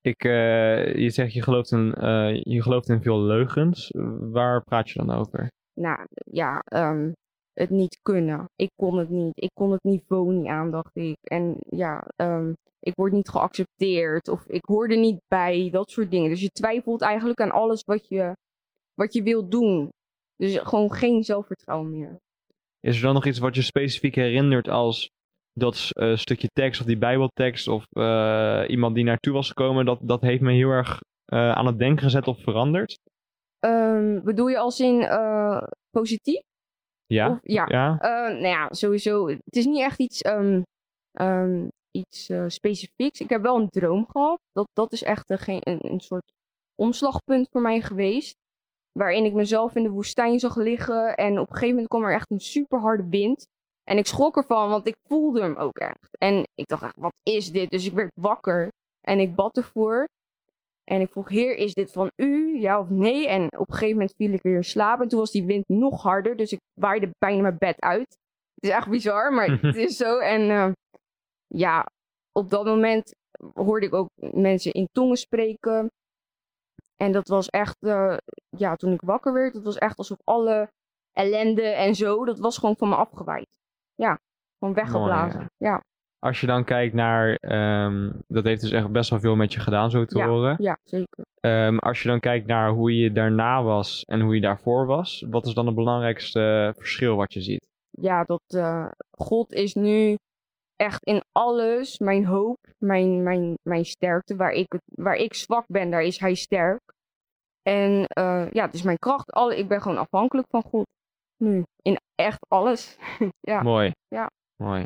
Ik, 0.00 0.24
eh, 0.24 0.94
je 0.94 1.10
zegt 1.10 1.32
je 1.32 1.42
gelooft, 1.42 1.70
in, 1.70 1.94
je 2.42 2.62
gelooft 2.62 2.88
in 2.88 3.02
veel 3.02 3.20
leugens. 3.20 3.90
Waar 4.18 4.62
praat 4.62 4.90
je 4.90 4.98
dan 4.98 5.10
over? 5.10 5.48
Nou 5.74 6.06
ja, 6.30 6.58
ehm, 6.64 7.12
het 7.52 7.70
niet 7.70 7.98
kunnen. 8.02 8.44
Ik 8.56 8.70
kon 8.76 8.98
het 8.98 9.08
niet. 9.08 9.32
Ik 9.34 9.50
kon 9.54 9.70
het 9.70 9.82
niveau 9.82 10.34
niet 10.34 10.46
aan, 10.46 10.70
dacht 10.70 10.96
ik. 10.96 11.16
En 11.22 11.56
ja, 11.68 12.06
ehm, 12.16 12.52
ik 12.80 12.94
word 12.94 13.12
niet 13.12 13.28
geaccepteerd 13.28 14.28
of 14.28 14.46
ik 14.46 14.64
hoor 14.64 14.88
er 14.88 14.98
niet 14.98 15.20
bij. 15.28 15.70
Dat 15.70 15.90
soort 15.90 16.10
dingen. 16.10 16.30
Dus 16.30 16.40
je 16.40 16.48
twijfelt 16.48 17.02
eigenlijk 17.02 17.40
aan 17.40 17.50
alles 17.50 17.82
wat 17.82 18.08
je, 18.08 18.36
wat 18.94 19.12
je 19.12 19.22
wilt 19.22 19.50
doen. 19.50 19.88
Dus 20.36 20.58
gewoon 20.58 20.92
geen 20.92 21.24
zelfvertrouwen 21.24 21.90
meer. 21.90 22.16
Is 22.80 22.96
er 22.96 23.02
dan 23.02 23.14
nog 23.14 23.26
iets 23.26 23.38
wat 23.38 23.54
je 23.54 23.62
specifiek 23.62 24.14
herinnert 24.14 24.68
als 24.68 25.10
dat 25.52 25.90
eh, 25.92 26.16
stukje 26.16 26.48
tekst 26.52 26.80
of 26.80 26.86
die 26.86 26.98
bijbeltekst 26.98 27.68
of 27.68 27.86
eh, 27.90 28.64
iemand 28.66 28.94
die 28.94 29.04
naartoe 29.04 29.32
was 29.32 29.48
gekomen, 29.48 29.84
dat, 29.84 29.98
dat 30.02 30.20
heeft 30.20 30.42
me 30.42 30.52
heel 30.52 30.70
erg 30.70 31.00
eh, 31.24 31.52
aan 31.52 31.66
het 31.66 31.78
denken 31.78 32.04
gezet 32.04 32.26
of 32.26 32.42
veranderd? 32.42 32.98
Ehm, 33.64 34.20
bedoel 34.24 34.46
je 34.48 34.58
als 34.58 34.80
in 34.80 35.02
eh, 35.02 35.62
positief? 35.90 36.42
Ja? 37.06 37.30
Of- 37.30 37.38
ja. 37.42 37.64
ja? 37.68 37.98
Eh, 38.00 38.32
nou 38.32 38.46
ja, 38.46 38.68
sowieso. 38.70 39.28
Het 39.28 39.56
is 39.56 39.64
niet 39.64 39.80
echt 39.82 39.98
iets, 39.98 40.20
ehm, 40.20 41.68
iets 41.90 42.28
eh, 42.28 42.44
specifieks. 42.48 43.20
Ik 43.20 43.28
heb 43.30 43.42
wel 43.42 43.56
een 43.56 43.68
droom 43.68 44.06
gehad. 44.06 44.38
Dat, 44.52 44.66
dat 44.72 44.92
is 44.92 45.02
echt 45.02 45.30
een, 45.30 45.78
een 45.92 46.00
soort 46.00 46.32
omslagpunt 46.74 47.48
voor 47.50 47.60
mij 47.60 47.80
geweest. 47.80 48.34
Waarin 48.92 49.24
ik 49.24 49.32
mezelf 49.32 49.74
in 49.74 49.82
de 49.82 49.90
woestijn 49.90 50.38
zag 50.38 50.56
liggen. 50.56 51.14
En 51.16 51.32
op 51.32 51.46
een 51.46 51.52
gegeven 51.52 51.68
moment 51.68 51.88
kwam 51.88 52.04
er 52.04 52.14
echt 52.14 52.30
een 52.30 52.40
super 52.40 52.80
harde 52.80 53.08
wind. 53.08 53.46
En 53.84 53.98
ik 53.98 54.06
schrok 54.06 54.36
ervan, 54.36 54.68
want 54.68 54.86
ik 54.86 54.96
voelde 55.08 55.40
hem 55.40 55.56
ook 55.56 55.78
echt. 55.78 56.08
En 56.18 56.42
ik 56.54 56.66
dacht 56.66 56.82
echt, 56.82 56.96
wat 56.96 57.14
is 57.22 57.52
dit? 57.52 57.70
Dus 57.70 57.86
ik 57.86 57.92
werd 57.92 58.12
wakker. 58.20 58.68
En 59.00 59.18
ik 59.20 59.34
bad 59.34 59.56
ervoor. 59.56 60.04
En 60.84 61.00
ik 61.00 61.10
vroeg, 61.10 61.28
heer, 61.28 61.56
is 61.56 61.74
dit 61.74 61.92
van 61.92 62.10
u? 62.16 62.60
Ja 62.60 62.80
of 62.80 62.88
nee? 62.88 63.28
En 63.28 63.44
op 63.58 63.68
een 63.68 63.74
gegeven 63.74 63.96
moment 63.96 64.14
viel 64.16 64.32
ik 64.32 64.42
weer 64.42 64.64
slaap. 64.64 65.00
En 65.00 65.08
toen 65.08 65.18
was 65.18 65.30
die 65.30 65.44
wind 65.44 65.68
nog 65.68 66.02
harder. 66.02 66.36
Dus 66.36 66.52
ik 66.52 66.60
waaide 66.80 67.10
bijna 67.18 67.42
mijn 67.42 67.58
bed 67.58 67.80
uit. 67.80 68.18
Het 68.54 68.64
is 68.64 68.70
echt 68.70 68.88
bizar, 68.88 69.32
maar 69.32 69.48
het 69.60 69.76
is 69.76 69.96
zo. 69.96 70.18
En 70.18 70.50
eh, 70.50 70.72
ja, 71.46 71.86
op 72.32 72.50
dat 72.50 72.64
moment 72.64 73.14
hoorde 73.54 73.86
ik 73.86 73.94
ook 73.94 74.08
mensen 74.16 74.72
in 74.72 74.88
tongen 74.92 75.16
spreken. 75.16 75.90
En 76.96 77.12
dat 77.12 77.28
was 77.28 77.48
echt, 77.48 77.76
eh, 77.80 78.16
ja, 78.48 78.76
toen 78.76 78.92
ik 78.92 79.00
wakker 79.00 79.32
werd, 79.32 79.52
dat 79.54 79.64
was 79.64 79.78
echt 79.78 79.98
alsof 79.98 80.18
alle 80.24 80.68
ellende 81.12 81.62
en 81.62 81.94
zo, 81.94 82.24
dat 82.24 82.38
was 82.38 82.58
gewoon 82.58 82.76
van 82.76 82.88
me 82.88 82.94
afgewaaid. 82.94 83.46
Ja, 83.94 84.18
gewoon 84.58 84.74
weggeblazen. 84.74 85.38
Mooi, 85.38 85.48
ja. 85.56 85.82
Als 86.24 86.40
je 86.40 86.46
dan 86.46 86.64
kijkt 86.64 86.94
naar, 86.94 87.34
ehm, 87.34 88.10
dat 88.28 88.44
heeft 88.44 88.60
dus 88.60 88.70
echt 88.70 88.90
best 88.90 89.10
wel 89.10 89.20
veel 89.20 89.36
met 89.36 89.52
je 89.52 89.60
gedaan 89.60 89.90
zo 89.90 90.04
te 90.04 90.22
horen. 90.22 90.56
ja, 90.58 90.78
zeker. 90.84 91.24
Ehm, 91.40 91.78
als 91.78 92.02
je 92.02 92.08
dan 92.08 92.20
kijkt 92.20 92.46
naar 92.46 92.70
hoe 92.70 92.96
je 92.96 93.12
daarna 93.12 93.62
was 93.62 94.04
en 94.04 94.20
hoe 94.20 94.34
je 94.34 94.40
daarvoor 94.40 94.86
was, 94.86 95.24
wat 95.30 95.46
is 95.46 95.54
dan 95.54 95.66
het 95.66 95.74
belangrijkste 95.74 96.72
verschil 96.76 97.16
wat 97.16 97.32
je 97.32 97.40
ziet? 97.40 97.72
ja, 98.00 98.24
dat 98.24 98.42
eh, 98.46 98.86
God 99.10 99.52
is 99.52 99.74
nu 99.74 100.16
echt 100.76 101.04
in 101.04 101.22
alles 101.32 101.98
mijn 101.98 102.24
hoop, 102.24 102.58
mijn, 102.78 103.22
mijn, 103.22 103.54
mijn 103.62 103.84
sterkte. 103.84 104.36
Waar 104.36 104.52
ik, 104.52 104.78
waar 104.84 105.16
ik 105.16 105.34
zwak 105.34 105.64
ben, 105.66 105.90
daar 105.90 106.02
is 106.02 106.18
hij 106.18 106.34
sterk. 106.34 106.80
En 107.62 108.06
eh, 108.06 108.50
ja, 108.50 108.64
het 108.64 108.74
is 108.74 108.82
mijn 108.82 108.98
kracht. 108.98 109.32
Alle, 109.32 109.56
ik 109.56 109.68
ben 109.68 109.82
gewoon 109.82 109.98
afhankelijk 109.98 110.48
van 110.50 110.62
God. 110.62 110.86
Nu, 111.36 111.62
in 111.82 111.98
echt 112.14 112.46
alles. 112.48 112.98
ja. 113.50 113.62
Mooi. 113.62 113.92
Ja. 114.08 114.30
Mooi. 114.56 114.82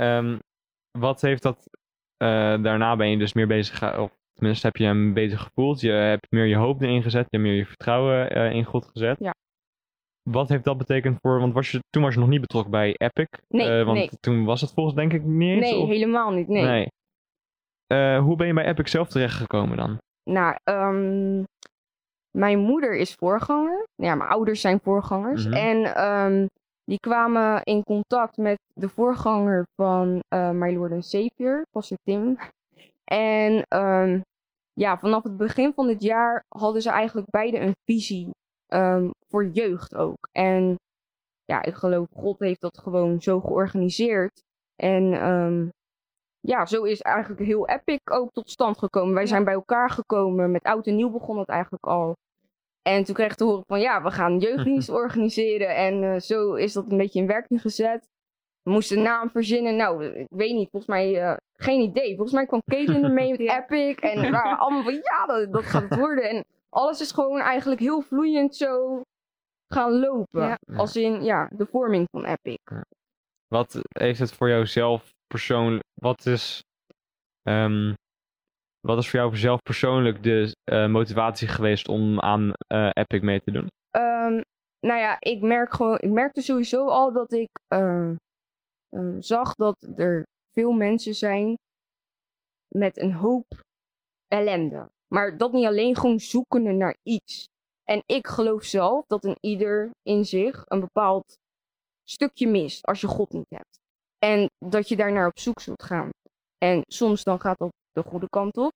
Ehm, 0.00 0.38
wat 0.98 1.20
heeft 1.20 1.42
dat, 1.42 1.70
eh, 2.16 2.62
daarna 2.62 2.96
ben 2.96 3.08
je 3.10 3.18
dus 3.18 3.32
meer 3.32 3.46
bezig, 3.46 3.78
ge- 3.78 4.00
of 4.00 4.10
tenminste 4.32 4.66
heb 4.66 4.76
je 4.76 4.84
hem 4.84 5.12
bezig 5.14 5.42
gevoeld. 5.42 5.80
Je 5.80 5.90
hebt 5.90 6.26
meer 6.30 6.44
je 6.46 6.56
hoop 6.56 6.80
erin 6.82 7.02
gezet, 7.02 7.26
je 7.30 7.36
hebt 7.36 7.42
meer 7.48 7.54
je 7.56 7.66
vertrouwen 7.66 8.30
eh, 8.30 8.50
in 8.52 8.64
God 8.64 8.84
gezet. 8.86 9.16
Ja. 9.18 9.34
Wat 10.30 10.48
heeft 10.48 10.64
dat 10.64 10.78
betekend 10.78 11.18
voor, 11.20 11.40
want 11.40 11.52
was 11.52 11.70
je, 11.70 11.80
toen 11.90 12.02
was 12.02 12.14
je 12.14 12.20
nog 12.20 12.28
niet 12.28 12.40
betrokken 12.40 12.70
bij 12.70 12.94
Epic. 12.96 13.26
Nee, 13.48 13.78
Eh, 13.78 13.84
want 13.84 13.98
nee. 13.98 14.08
toen 14.20 14.44
was 14.44 14.60
het 14.60 14.72
volgens 14.72 14.94
denk 14.96 15.12
ik 15.12 15.22
niet 15.22 15.50
eens. 15.50 15.70
Nee, 15.70 15.76
of- 15.80 15.88
helemaal 15.88 16.30
niet. 16.30 16.48
Nee. 16.48 16.88
Eh, 17.86 18.18
hoe 18.20 18.36
ben 18.36 18.46
je 18.46 18.52
bij 18.54 18.66
Epic 18.66 18.90
zelf 18.90 19.08
terechtgekomen 19.08 19.76
dan? 19.76 19.98
Nou, 20.30 20.56
ehm, 20.64 21.44
mijn 22.38 22.58
moeder 22.58 22.96
is 22.96 23.14
voorganger. 23.14 23.86
Ja, 23.94 24.14
mijn 24.14 24.30
ouders 24.30 24.60
zijn 24.60 24.80
voorgangers. 24.82 25.44
Mhm. 25.46 25.54
En 25.54 25.94
ehm, 25.94 26.46
die 26.86 27.00
kwamen 27.00 27.62
in 27.62 27.82
contact 27.82 28.36
met 28.36 28.58
de 28.74 28.88
voorganger 28.88 29.66
van 29.74 30.22
eh 30.28 30.50
My 30.50 30.74
Lord 30.74 30.92
and 30.92 31.04
Savior, 31.04 31.62
Pastor 31.70 31.98
Tim. 32.02 32.38
En 33.04 33.62
ehm, 33.68 34.20
ja, 34.72 34.98
vanaf 34.98 35.22
het 35.22 35.36
begin 35.36 35.72
van 35.74 35.86
dit 35.86 36.02
jaar 36.02 36.44
hadden 36.48 36.82
ze 36.82 36.90
eigenlijk 36.90 37.30
beide 37.30 37.58
een 37.58 37.74
visie 37.84 38.30
ehm, 38.66 39.10
voor 39.28 39.46
jeugd 39.46 39.94
ook. 39.94 40.28
En 40.32 40.76
ja, 41.44 41.62
ik 41.62 41.74
geloof, 41.74 42.06
God 42.14 42.38
heeft 42.38 42.60
dat 42.60 42.78
gewoon 42.78 43.20
zo 43.20 43.40
georganiseerd. 43.40 44.42
En 44.76 45.12
ehm, 45.12 45.68
ja, 46.40 46.66
zo 46.66 46.82
is 46.82 47.00
eigenlijk 47.00 47.40
heel 47.40 47.68
Epic 47.68 48.00
ook 48.10 48.32
tot 48.32 48.50
stand 48.50 48.78
gekomen. 48.78 49.14
Wij 49.14 49.26
zijn 49.26 49.44
bij 49.44 49.54
elkaar 49.54 49.90
gekomen. 49.90 50.50
Met 50.50 50.62
oud 50.62 50.86
en 50.86 50.96
nieuw 50.96 51.10
begon 51.10 51.38
het 51.38 51.48
eigenlijk 51.48 51.86
al. 51.86 52.14
En 52.86 53.04
toen 53.04 53.14
kreeg 53.14 53.30
ik 53.30 53.36
te 53.36 53.44
horen 53.44 53.64
van 53.66 53.80
ja, 53.80 54.02
we 54.02 54.10
gaan 54.10 54.38
jeugddienst 54.38 54.88
organiseren. 55.02 55.76
En 55.76 56.02
eh, 56.02 56.20
zo 56.20 56.54
is 56.54 56.72
dat 56.72 56.90
een 56.90 56.96
beetje 56.96 57.20
in 57.20 57.26
werking 57.26 57.60
gezet. 57.60 58.08
We 58.62 58.70
moesten 58.70 58.96
een 58.96 59.02
naam 59.02 59.30
verzinnen. 59.30 59.76
Nou, 59.76 60.04
ik 60.04 60.26
weet 60.28 60.54
niet, 60.54 60.70
volgens 60.70 60.92
mij 60.92 61.22
eh, 61.22 61.36
geen 61.56 61.80
idee. 61.80 62.14
Volgens 62.14 62.32
mij 62.32 62.46
kwam 62.46 62.62
Caitlin 62.70 63.04
ermee 63.04 63.30
met. 63.38 63.40
Epic. 63.40 63.94
En 63.94 64.20
we 64.20 64.30
waren 64.40 64.58
allemaal 64.58 64.82
van 64.82 64.94
ja, 64.94 65.26
dat, 65.26 65.52
dat 65.52 65.62
gaat 65.62 65.82
het 65.82 65.98
worden. 65.98 66.28
En 66.30 66.44
alles 66.68 67.00
is 67.00 67.12
gewoon 67.12 67.40
eigenlijk 67.40 67.80
heel 67.80 68.00
vloeiend 68.00 68.56
zo 68.56 69.02
gaan 69.68 69.92
lopen. 69.92 70.42
Ja. 70.42 70.58
Als 70.76 70.96
in 70.96 71.24
ja, 71.24 71.50
de 71.56 71.66
vorming 71.66 72.06
van 72.10 72.24
Epic. 72.24 72.58
Wat 73.48 73.80
heeft 73.88 74.18
het 74.18 74.32
voor 74.32 74.48
jou 74.48 74.66
zelf 74.66 75.14
persoonlijk, 75.26 75.84
wat 75.94 76.26
is, 76.26 76.62
ehm, 77.42 77.92
wat 78.86 78.98
is 78.98 79.10
voor 79.10 79.20
jou 79.20 79.36
zelf 79.36 79.62
persoonlijk 79.62 80.22
de 80.22 80.56
eh, 80.64 80.86
motivatie 80.86 81.48
geweest 81.48 81.88
om 81.88 82.20
aan 82.20 82.52
eh, 82.66 82.90
Epic 82.92 83.20
mee 83.20 83.40
te 83.40 83.50
doen? 83.50 83.68
Ehm, 83.90 84.40
nou 84.80 85.00
ja, 85.00 85.16
ik 85.20 85.40
merk 85.42 85.74
gewoon, 85.74 85.98
ik 85.98 86.10
merkte 86.10 86.42
sowieso 86.42 86.88
al 86.88 87.12
dat 87.12 87.32
ik 87.32 87.48
eh, 87.68 88.10
eh, 88.88 89.16
zag 89.18 89.54
dat 89.54 89.88
er 89.96 90.26
veel 90.52 90.72
mensen 90.72 91.14
zijn 91.14 91.58
met 92.74 92.98
een 92.98 93.12
hoop 93.12 93.46
ellende. 94.28 94.88
Maar 95.14 95.36
dat 95.36 95.52
niet 95.52 95.66
alleen 95.66 95.96
gewoon 95.96 96.20
zoekende 96.20 96.72
naar 96.72 96.96
iets. 97.02 97.44
En 97.84 98.02
ik 98.06 98.26
geloof 98.26 98.64
zelf 98.64 99.06
dat 99.06 99.24
een 99.24 99.36
ieder 99.40 99.90
in 100.02 100.24
zich 100.24 100.62
een 100.66 100.80
bepaald 100.80 101.38
stukje 102.04 102.48
mist 102.48 102.86
als 102.86 103.00
je 103.00 103.06
God 103.06 103.32
niet 103.32 103.50
hebt. 103.50 103.78
En 104.18 104.50
dat 104.58 104.88
je 104.88 104.96
daarnaar 104.96 105.26
op 105.26 105.38
zoek 105.38 105.60
zult 105.60 105.82
gaan. 105.82 106.10
En 106.58 106.82
soms 106.86 107.24
dan 107.24 107.40
gaat 107.40 107.58
dat 107.58 107.72
de 107.96 108.08
goede 108.10 108.28
kant 108.28 108.56
op. 108.56 108.72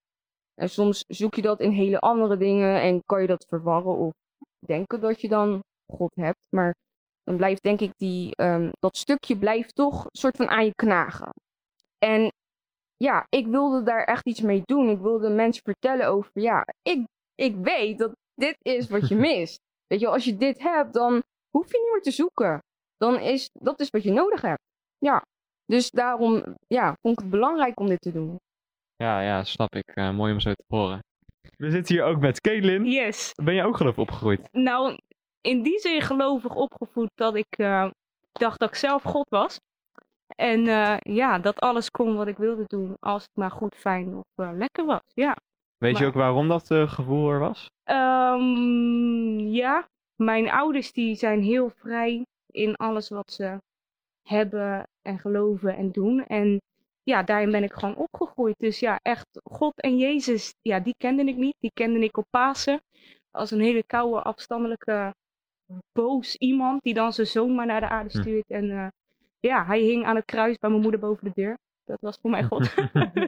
En 0.53 0.69
soms 0.69 1.03
zoek 1.07 1.35
je 1.35 1.41
dat 1.41 1.59
in 1.59 1.71
hele 1.71 1.99
andere 1.99 2.37
dingen 2.37 2.81
en 2.81 3.01
kan 3.05 3.21
je 3.21 3.27
dat 3.27 3.45
verwarren 3.47 3.95
of 3.95 4.11
denken 4.65 5.01
dat 5.01 5.21
je 5.21 5.27
dan 5.27 5.63
God 5.93 6.15
hebt. 6.15 6.47
Maar 6.49 6.75
dan 7.23 7.37
blijft 7.37 7.63
denk 7.63 7.79
ik 7.79 7.91
die, 7.97 8.35
ehm, 8.35 8.69
dat 8.79 8.97
stukje 8.97 9.37
blijft 9.37 9.75
toch 9.75 10.03
een 10.03 10.19
soort 10.19 10.35
van 10.35 10.47
aan 10.47 10.65
je 10.65 10.75
knagen. 10.75 11.29
En 11.97 12.31
ja, 12.97 13.25
ik 13.29 13.47
wilde 13.47 13.83
daar 13.83 14.03
echt 14.03 14.25
iets 14.25 14.41
mee 14.41 14.61
doen. 14.65 14.89
Ik 14.89 14.99
wilde 14.99 15.29
mensen 15.29 15.63
vertellen 15.63 16.07
over, 16.07 16.31
ja, 16.33 16.65
ik, 16.81 17.07
ik 17.35 17.55
weet 17.55 17.97
dat 17.97 18.11
dit 18.33 18.55
is 18.61 18.89
wat 18.89 19.07
je 19.07 19.15
mist. 19.29 19.59
Weet 19.87 19.99
je, 19.99 20.07
als 20.07 20.25
je 20.25 20.37
dit 20.37 20.59
hebt, 20.59 20.93
dan 20.93 21.23
hoef 21.49 21.71
je 21.71 21.77
niet 21.77 21.91
meer 21.91 22.01
te 22.01 22.11
zoeken. 22.11 22.59
Dan 22.97 23.19
is 23.19 23.49
dat 23.53 23.79
is 23.79 23.89
wat 23.89 24.03
je 24.03 24.11
nodig 24.11 24.41
hebt. 24.41 24.63
Ja, 24.97 25.25
dus 25.65 25.91
daarom 25.91 26.55
ja, 26.67 26.95
vond 27.01 27.17
ik 27.17 27.23
het 27.23 27.29
belangrijk 27.31 27.79
om 27.79 27.87
dit 27.87 28.01
te 28.01 28.11
doen. 28.11 28.37
Ja, 29.01 29.21
ja, 29.21 29.43
snap 29.43 29.75
ik. 29.75 29.87
Eh, 29.95 30.11
mooi 30.11 30.33
om 30.33 30.39
zo 30.39 30.53
te 30.53 30.63
horen. 30.67 30.99
We 31.57 31.71
zitten 31.71 31.95
hier 31.95 32.03
ook 32.03 32.19
met 32.19 32.41
Caitlin. 32.41 32.85
Yes. 32.85 33.31
Ben 33.43 33.53
je 33.53 33.63
ook 33.63 33.77
geloof 33.77 33.93
ik 33.93 33.99
opgegroeid? 33.99 34.47
Nou, 34.51 34.97
in 35.41 35.61
die 35.61 35.79
zin 35.79 36.01
gelovig 36.01 36.55
opgevoed 36.55 37.09
dat 37.15 37.35
ik 37.35 37.57
eh, 37.57 37.89
dacht 38.31 38.59
dat 38.59 38.69
ik 38.69 38.75
zelf 38.75 39.03
God 39.03 39.29
was. 39.29 39.59
En 40.35 40.67
eh, 40.67 40.97
ja, 40.99 41.39
dat 41.39 41.59
alles 41.59 41.89
kon 41.89 42.15
wat 42.15 42.27
ik 42.27 42.37
wilde 42.37 42.63
doen 42.65 42.95
als 42.99 43.21
het 43.21 43.35
maar 43.35 43.51
goed, 43.51 43.75
fijn 43.75 44.15
of 44.15 44.23
lekker 44.35 44.85
was. 44.85 45.01
Ja. 45.13 45.35
Weet 45.77 45.97
je 45.97 46.05
ook 46.05 46.13
waarom 46.13 46.47
dat 46.47 46.71
eh, 46.71 46.91
gevoel 46.91 47.29
er 47.29 47.39
was? 47.39 47.69
Ehm, 47.83 49.39
ja, 49.39 49.87
mijn 50.15 50.51
ouders 50.51 50.91
die 50.91 51.15
zijn 51.15 51.41
heel 51.41 51.69
vrij 51.69 52.25
in 52.45 52.75
alles 52.75 53.09
wat 53.09 53.31
ze 53.31 53.57
hebben 54.27 54.83
en 55.01 55.19
geloven 55.19 55.75
en 55.75 55.91
doen. 55.91 56.25
En 56.25 56.57
ja, 57.03 57.23
daarin 57.23 57.51
ben 57.51 57.63
ik 57.63 57.73
gewoon 57.73 57.95
opgegroeid. 57.95 58.55
Dus 58.57 58.79
ja, 58.79 58.99
echt 59.01 59.27
God 59.43 59.81
en 59.81 59.97
Jezus, 59.97 60.53
ja, 60.61 60.79
die 60.79 60.95
kende 60.97 61.23
ik 61.23 61.35
niet. 61.35 61.55
Die 61.59 61.71
kende 61.73 61.99
ik 61.99 62.17
op 62.17 62.25
Pasen. 62.29 62.81
Als 63.31 63.51
een 63.51 63.61
hele 63.61 63.83
koude, 63.83 64.21
afstandelijke, 64.21 65.13
boos 65.91 66.35
iemand 66.35 66.81
die 66.83 66.93
dan 66.93 67.13
zijn 67.13 67.27
zoon 67.27 67.55
maar 67.55 67.65
naar 67.65 67.79
de 67.81 67.89
aarde 67.89 68.09
Hm. 68.11 68.17
stuurt. 68.21 68.49
En 68.49 68.69
eh, 68.71 68.87
ja, 69.39 69.65
hij 69.65 69.79
hing 69.79 70.05
aan 70.05 70.15
het 70.15 70.25
kruis 70.25 70.57
bij 70.57 70.69
mijn 70.69 70.81
moeder 70.81 70.99
boven 70.99 71.23
de 71.25 71.41
deur. 71.41 71.57
Dat 71.83 72.01
was 72.01 72.17
voor 72.21 72.29
mij 72.29 72.43
God. 72.43 72.73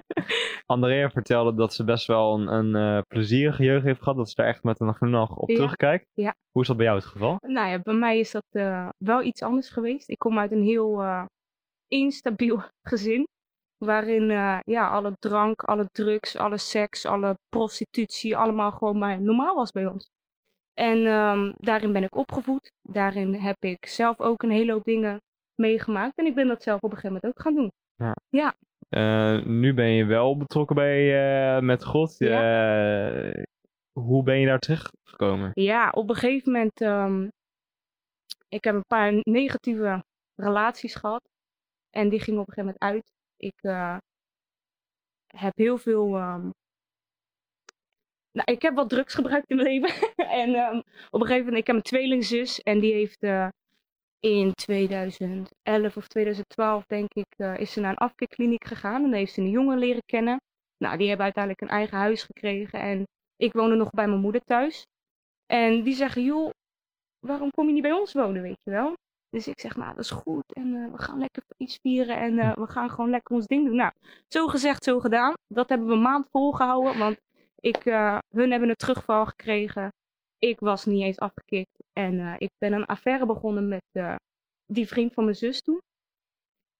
Andrea 0.66 1.10
vertelde 1.10 1.54
dat 1.56 1.74
ze 1.74 1.84
best 1.84 2.08
wel 2.08 2.34
een, 2.40 2.48
een 2.48 2.76
eh, 2.76 3.02
plezierige 3.08 3.64
jeugd 3.64 3.86
heeft 3.86 4.00
gehad. 4.02 4.16
Dat 4.18 4.30
ze 4.30 4.36
daar 4.36 4.48
echt 4.48 4.64
met 4.64 4.80
een 4.80 4.94
glimlach 4.94 5.36
op 5.36 5.50
Ja. 5.50 5.56
terugkijkt. 5.56 6.06
Ja. 6.14 6.36
Hoe 6.52 6.62
is 6.62 6.68
dat 6.68 6.78
bij 6.78 6.86
jou 6.86 6.98
het 6.98 7.08
geval? 7.08 7.38
nou 7.48 7.70
ja, 7.70 7.80
bij 7.80 7.94
mij 7.94 8.20
is 8.20 8.32
dat 8.32 8.46
eh, 8.52 8.90
wel 8.98 9.22
iets 9.24 9.42
anders 9.42 9.70
geweest. 9.70 10.10
Ik 10.10 10.18
kom 10.18 10.40
uit 10.40 10.52
een 10.52 10.64
heel 10.64 11.04
instabiel 11.88 12.62
gezin. 12.90 13.28
Waarin 13.86 14.32
eh, 14.32 14.60
ja, 14.64 14.90
alle 14.90 15.14
drank, 15.20 15.64
alle 15.64 15.86
drugs, 15.92 16.38
alle 16.38 16.58
seks, 16.58 17.06
alle 17.06 17.38
prostitutie 17.50 18.38
allemaal 18.38 18.72
gewoon 18.72 18.98
maar 18.98 19.22
normaal 19.22 19.56
was 19.56 19.72
bij 19.72 19.86
ons. 19.86 20.10
En 20.74 21.06
ehm, 21.06 21.54
daarin 21.58 21.94
ben 21.94 22.04
ik 22.04 22.16
opgevoed. 22.16 22.72
Daarin 22.82 23.34
heb 23.34 23.56
ik 23.60 23.86
zelf 23.86 24.20
ook 24.20 24.44
een 24.44 24.52
hele 24.52 24.72
hoop 24.72 24.84
dingen 24.84 25.22
meegemaakt. 25.62 26.18
En 26.18 26.26
ik 26.26 26.36
ben 26.36 26.48
dat 26.48 26.64
zelf 26.64 26.82
op 26.82 26.92
een 26.92 26.98
gegeven 26.98 27.16
moment 27.16 27.34
ook 27.34 27.42
gaan 27.44 27.56
doen. 27.56 27.72
Eh, 28.90 29.46
nu 29.46 29.74
ben 29.74 29.90
je 29.90 30.06
wel 30.06 30.38
betrokken 30.38 30.76
bij, 30.76 31.02
eh, 31.56 31.62
met 31.62 31.84
God. 31.84 32.18
Hoe 34.00 34.24
ben 34.24 34.40
je 34.40 34.46
daar 34.46 34.60
terechtgekomen? 34.60 35.52
Ja, 35.54 35.90
op 35.90 36.10
een 36.10 36.16
gegeven 36.16 36.52
moment. 36.52 36.82
ehm, 36.82 37.28
ik 38.50 38.64
heb 38.64 38.76
een 38.76 38.88
paar 38.88 39.14
negatieve 39.22 40.04
relaties 40.36 40.96
gehad. 40.96 41.22
En 41.90 42.10
die 42.10 42.20
gingen 42.20 42.42
op 42.42 42.48
een 42.48 42.54
gegeven 42.54 42.78
moment 42.80 42.96
uit. 42.96 43.12
Ik 43.38 43.62
eh, 43.62 43.98
heb 45.28 45.56
heel 45.56 45.78
veel. 45.78 46.16
ehm, 46.16 46.50
nou, 48.32 48.52
ik 48.52 48.62
heb 48.62 48.76
wat 48.76 48.90
drugs 48.90 49.14
gebruikt 49.14 49.50
in 49.50 49.56
mijn 49.56 49.68
leven. 49.68 50.14
en 50.44 50.56
ehm, 50.56 50.78
op 51.10 51.22
een 51.22 51.28
gegeven 51.28 51.46
moment, 51.46 51.58
ik 51.58 51.68
heb 51.68 51.76
een 51.76 51.82
tweelingzus. 51.82 52.62
En 52.62 52.80
die 52.80 52.94
heeft 52.94 53.24
eh, 53.24 53.48
in 54.20 54.54
2011 54.54 55.98
of 55.98 56.08
2012, 56.08 56.86
denk 56.86 57.14
ik, 57.14 57.34
eh, 57.38 57.58
is 57.60 57.72
ze 57.72 57.80
naar 57.80 57.92
een 57.92 57.98
afkeerkliniek 57.98 58.66
gegaan. 58.66 59.04
En 59.04 59.10
daar 59.10 59.20
heeft 59.20 59.34
ze 59.34 59.42
een 59.42 59.50
jongen 59.50 59.78
leren 59.78 60.06
kennen. 60.06 60.38
Nou, 60.78 60.98
die 60.98 61.08
hebben 61.08 61.26
uiteindelijk 61.26 61.64
een 61.64 61.78
eigen 61.78 61.98
huis 61.98 62.24
gekregen. 62.24 62.80
En 62.80 63.04
ik 63.36 63.54
woonde 63.54 63.76
nog 63.76 63.90
bij 63.90 64.08
mijn 64.08 64.20
moeder 64.20 64.42
thuis. 64.44 64.84
En 65.46 65.84
die 65.84 65.94
zeggen, 65.96 66.24
joh, 66.24 66.50
waarom 67.20 67.52
kom 67.52 67.68
je 67.68 67.74
niet 67.74 67.82
bij 67.82 67.92
ons 67.92 68.14
wonen, 68.14 68.42
weet 68.42 68.60
je 68.64 68.72
wel? 68.72 68.94
Dus 69.34 69.48
ik 69.48 69.60
zeg, 69.60 69.76
nou, 69.76 69.96
dat 69.96 70.04
is 70.04 70.10
goed. 70.10 70.54
En 70.54 70.76
eh, 70.76 70.92
we 70.92 71.04
gaan 71.04 71.20
lekker 71.20 71.44
iets 71.58 71.80
vieren. 71.82 72.18
En 72.18 72.40
eh, 72.40 72.54
we 72.54 72.68
gaan 72.68 72.90
gewoon 72.90 73.10
lekker 73.10 73.36
ons 73.36 73.46
ding 73.46 73.66
doen. 73.66 73.76
Nou, 73.76 73.92
zo 74.28 74.48
gezegd, 74.48 74.84
zo 74.84 75.00
gedaan. 75.00 75.34
Dat 75.48 75.70
hebben 75.70 75.88
we 75.88 75.94
een 75.94 76.02
maand 76.02 76.28
volgehouden. 76.32 76.98
Want 76.98 77.18
ik, 77.60 77.86
eh, 77.86 78.18
hun 78.30 78.52
hebben 78.52 78.70
een 78.70 78.76
terugval 78.76 79.26
gekregen. 79.26 79.94
Ik 80.40 80.60
was 80.60 80.86
niet 80.86 81.02
eens 81.02 81.20
afgekikt. 81.20 81.84
En 81.94 82.36
ik 82.38 82.50
ben 82.58 82.74
een 82.74 82.86
affaire 82.86 83.26
begonnen 83.26 83.68
met 83.68 84.18
die 84.66 84.88
vriend 84.88 85.14
van 85.14 85.24
mijn 85.24 85.36
zus 85.36 85.62
toen. 85.62 85.82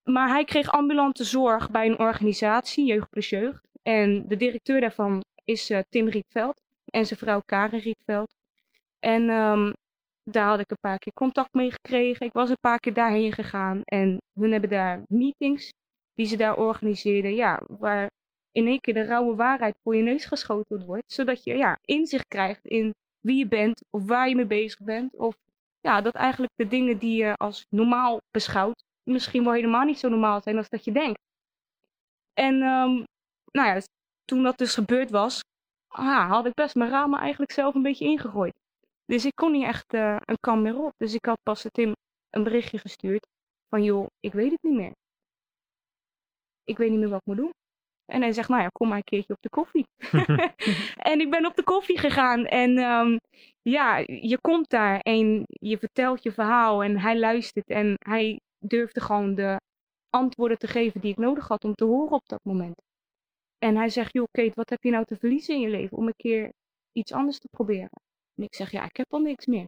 Maar 0.04 0.28
hij 0.28 0.44
kreeg 0.44 0.72
ambulante 0.72 1.24
zorg 1.24 1.72
bij 1.72 1.86
een 1.88 2.00
organisatie, 2.00 2.86
Jeugd 2.86 3.10
Plus 3.10 3.30
Jeugd. 3.30 3.68
En 3.84 4.28
de 4.28 4.38
directeur 4.38 4.82
daarvan 4.82 5.24
is 5.44 5.72
Tim 5.90 6.08
Rietveld 6.08 6.62
en 6.86 7.06
zijn 7.06 7.20
vrouw 7.20 7.42
Karen 7.46 7.80
Rietveld. 7.80 8.34
En 9.00 9.30
ehm, 9.30 9.72
daar 10.24 10.48
had 10.48 10.60
ik 10.60 10.72
een 10.72 10.78
paar 10.80 10.98
keer 10.98 11.14
contact 11.14 11.54
mee 11.54 11.72
gekregen. 11.72 12.26
Ik 12.26 12.34
was 12.34 12.50
een 12.50 12.60
paar 12.60 12.80
keer 12.80 12.94
daarheen 12.94 13.32
gegaan 13.32 13.82
en 13.84 14.18
hun 14.34 14.52
hebben 14.52 14.70
daar 14.70 15.02
meetings 15.08 15.72
die 16.14 16.26
ze 16.26 16.38
daar 16.38 16.58
organiseerden. 16.58 17.36
Ja, 17.36 17.62
waar 17.68 18.10
in 18.52 18.68
één 18.68 18.80
keer 18.80 18.94
de 18.94 19.06
rauwe 19.06 19.36
waarheid 19.36 19.76
voor 19.84 19.96
je 19.96 20.04
neus 20.04 20.26
geschoten 20.26 20.86
wordt. 20.86 21.14
Zodat 21.14 21.44
je 21.44 21.58
ja, 21.58 21.78
inzicht 21.82 22.28
krijgt 22.28 22.66
in 22.66 22.94
wie 23.20 23.38
je 23.38 23.48
bent 23.48 23.82
of 23.90 24.06
waar 24.06 24.30
je 24.30 24.36
mee 24.36 24.46
bezig 24.46 24.80
bent. 24.80 25.16
Of 25.16 25.36
ja, 25.80 26.02
dat 26.02 26.14
eigenlijk 26.16 26.54
de 26.56 26.68
dingen 26.68 26.98
die 26.98 27.18
je 27.18 27.36
als 27.38 27.66
normaal 27.70 28.20
beschouwt, 28.32 28.84
misschien 29.04 29.44
wel 29.44 29.54
helemaal 29.54 29.86
niet 29.86 30.00
zo 30.00 30.10
normaal 30.10 30.42
zijn 30.42 30.58
als 30.58 30.70
dat 30.70 30.84
je 30.84 30.92
denkt. 30.92 31.20
En 32.34 32.54
ehm, 32.62 33.04
nou 33.52 33.68
ja, 33.68 33.82
toen 34.26 34.44
dat 34.44 34.58
dus 34.58 34.74
gebeurd 34.74 35.10
was, 35.10 35.42
ah, 35.88 36.30
had 36.30 36.46
ik 36.46 36.54
best 36.54 36.76
mijn 36.76 36.90
ramen 36.90 37.20
eigenlijk 37.20 37.52
zelf 37.52 37.76
een 37.76 37.82
beetje 37.82 38.06
ingegooid. 38.06 38.54
Dus 39.06 39.26
ik 39.26 39.36
kon 39.36 39.52
niet 39.52 39.64
echt 39.64 39.94
eh, 39.94 40.18
een 40.20 40.40
kam 40.40 40.62
meer 40.62 40.78
op. 40.78 40.94
Dus 40.98 41.14
ik 41.14 41.26
had 41.26 41.44
pas 41.44 41.66
Tim 41.72 41.96
een 42.30 42.44
berichtje 42.44 42.78
gestuurd 42.78 43.28
van 43.70 43.84
joh, 43.84 44.08
ik 44.20 44.34
weet 44.34 44.52
het 44.52 44.64
niet 44.64 44.74
meer. 44.74 44.92
Ik 46.64 46.78
weet 46.78 46.90
niet 46.90 47.00
meer 47.00 47.10
wat 47.10 47.20
ik 47.20 47.26
moet 47.26 47.38
doen. 47.38 47.54
En 48.06 48.22
hij 48.22 48.32
zegt, 48.32 48.50
nou 48.50 48.62
ja, 48.62 48.68
kom 48.68 48.88
maar 48.88 48.98
een 48.98 49.04
keertje 49.04 49.34
op 49.34 49.42
de 49.42 49.50
koffie. 49.50 49.86
en 51.12 51.20
ik 51.20 51.30
ben 51.30 51.46
op 51.46 51.56
de 51.56 51.64
koffie 51.64 52.00
gegaan. 52.00 52.46
En 52.46 52.78
ehm, 52.78 53.18
ja, 53.62 53.98
je 54.06 54.38
komt 54.42 54.70
daar 54.70 55.00
en 55.00 55.44
je 55.48 55.78
vertelt 55.78 56.24
je 56.24 56.32
verhaal. 56.32 56.84
En 56.84 57.00
hij 57.00 57.20
luistert 57.20 57.68
en 57.68 57.96
hij 58.00 58.40
durfde 58.60 59.02
gewoon 59.02 59.36
de 59.36 59.62
antwoorden 60.10 60.58
te 60.58 60.68
geven 60.68 61.02
die 61.02 61.12
ik 61.12 61.18
nodig 61.18 61.48
had 61.48 61.64
om 61.64 61.74
te 61.74 61.86
horen 61.86 62.12
op 62.12 62.28
dat 62.28 62.44
moment. 62.44 62.82
En 63.58 63.76
hij 63.76 63.90
zegt, 63.90 64.14
joh 64.14 64.28
Kate, 64.32 64.52
wat 64.54 64.70
heb 64.70 64.84
je 64.84 64.92
nou 64.92 65.06
te 65.06 65.16
verliezen 65.16 65.56
in 65.56 65.62
je 65.62 65.70
leven 65.70 65.98
om 65.98 66.08
een 66.08 66.16
keer 66.16 66.52
iets 66.92 67.14
anders 67.14 67.40
te 67.40 67.48
proberen? 67.52 68.03
En 68.36 68.44
ik 68.44 68.56
zeg, 68.56 68.72
ja, 68.72 68.84
ik 68.86 68.98
heb 68.98 69.14
al 69.14 69.20
niks 69.20 69.46
meer. 69.46 69.68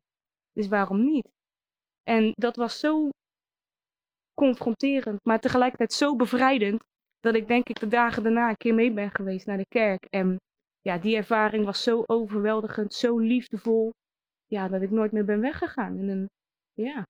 Dus 0.54 0.68
waarom 0.68 1.04
niet? 1.06 1.28
En 2.04 2.32
dat 2.36 2.56
was 2.56 2.80
zo 2.80 3.10
confronterend, 4.34 5.20
maar 5.24 5.40
tegelijkertijd 5.40 5.94
zo 5.94 6.16
bevrijdend, 6.16 6.84
dat 7.20 7.36
ik 7.36 7.48
denk 7.48 7.70
ik 7.70 7.80
de 7.80 7.88
dagen 7.88 8.24
daarna 8.24 8.50
een 8.50 8.58
keer 8.58 8.74
mee 8.74 8.94
ben 8.94 9.12
geweest 9.12 9.46
naar 9.46 9.58
de 9.58 9.68
kerk. 9.68 10.06
En 10.06 10.38
ja, 10.82 10.98
die 10.98 11.16
ervaring 11.16 11.66
was 11.66 11.84
zo 11.84 12.04
overweldigend, 12.06 12.94
zo 12.94 13.18
liefdevol, 13.20 13.92
ja, 14.46 14.68
dat 14.68 14.82
ik 14.82 14.92
nooit 14.92 15.12
meer 15.12 15.26
ben 15.26 15.40
weggegaan. 15.42 15.98
En 15.98 16.08
een, 16.08 16.30
ja, 16.74 17.04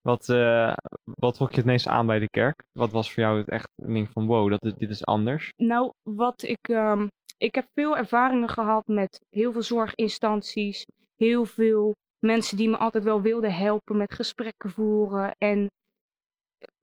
Wat, 0.00 0.28
eh, 0.28 0.74
wat 1.04 1.34
trok 1.34 1.50
je 1.50 1.56
het 1.56 1.64
meest 1.66 1.86
aan 1.86 2.06
bij 2.06 2.18
de 2.18 2.28
kerk? 2.28 2.64
Wat 2.72 2.90
was 2.92 3.12
voor 3.12 3.22
jou 3.22 3.38
het 3.38 3.48
echt 3.48 3.68
ding 3.74 4.10
van 4.10 4.26
wow, 4.26 4.50
dat 4.50 4.60
dit 4.78 4.90
is 4.90 5.04
anders? 5.06 5.52
Nou, 5.56 5.92
wat 6.02 6.42
ik. 6.42 6.68
ehm, 6.68 7.06
ik 7.38 7.54
heb 7.54 7.66
veel 7.74 7.96
ervaringen 7.96 8.48
gehad 8.48 8.86
met 8.86 9.20
heel 9.30 9.52
veel 9.52 9.62
zorginstanties. 9.62 10.84
Heel 11.18 11.44
veel 11.44 11.94
mensen 12.18 12.56
die 12.56 12.68
me 12.68 12.76
altijd 12.76 13.04
wel 13.04 13.22
wilden 13.22 13.54
helpen 13.54 13.96
met 13.96 14.14
gesprekken 14.14 14.70
voeren. 14.70 15.34
En, 15.38 15.70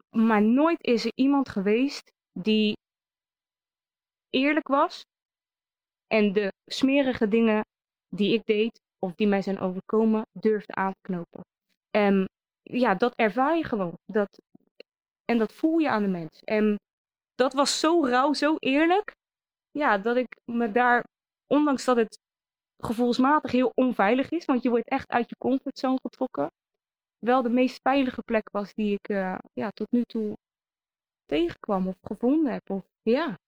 maar 0.09 0.41
nooit 0.41 0.83
is 0.83 1.05
er 1.05 1.11
iemand 1.15 1.49
geweest 1.49 2.11
die 2.31 2.77
eerlijk 4.29 4.67
was. 4.67 5.03
En 6.07 6.33
de 6.33 6.53
smerige 6.65 7.27
dingen 7.27 7.65
die 8.09 8.33
ik 8.33 8.45
deed, 8.45 8.79
of 8.99 9.15
die 9.15 9.27
mij 9.27 9.41
zijn 9.41 9.59
overkomen, 9.59 10.25
durfde 10.31 10.73
aan 10.75 10.91
te 10.91 11.01
knopen. 11.01 11.41
En 11.91 12.29
ja, 12.61 12.95
dat 12.95 13.15
ervaar 13.15 13.57
je 13.57 13.63
gewoon. 13.63 13.97
Dat, 14.05 14.39
en 15.25 15.37
dat 15.37 15.53
voel 15.53 15.77
je 15.77 15.89
aan 15.89 16.03
de 16.03 16.09
mens. 16.09 16.39
En 16.43 16.75
dat 17.35 17.53
was 17.53 17.79
zo 17.79 18.05
rauw, 18.05 18.33
zo 18.33 18.55
eerlijk 18.59 19.13
ja, 19.75 19.97
dat 19.97 20.15
ik 20.15 20.37
me 20.51 20.71
daar, 20.71 21.03
ondanks 21.47 21.85
dat 21.85 21.97
het 21.97 22.19
gevoelsmatig 22.77 23.51
heel 23.51 23.71
onveilig 23.75 24.29
is, 24.29 24.45
want 24.45 24.63
je 24.63 24.69
wordt 24.69 24.89
echt 24.89 25.09
uit 25.09 25.29
je 25.29 25.35
comfortzone 25.38 25.99
getrokken, 26.01 26.51
wel 27.19 27.41
de 27.41 27.49
meest 27.49 27.79
veilige 27.81 28.21
plek 28.21 28.49
was 28.51 28.73
die 28.73 28.93
ik 28.93 29.09
eh, 29.09 29.38
ja, 29.53 29.69
tot 29.69 29.91
nu 29.91 30.03
toe 30.03 30.38
tegenkwam 31.25 31.88
of 31.88 31.95
gevonden 32.01 32.53
heb. 32.53 32.69
Of, 32.69 32.83
ja. 33.01 33.39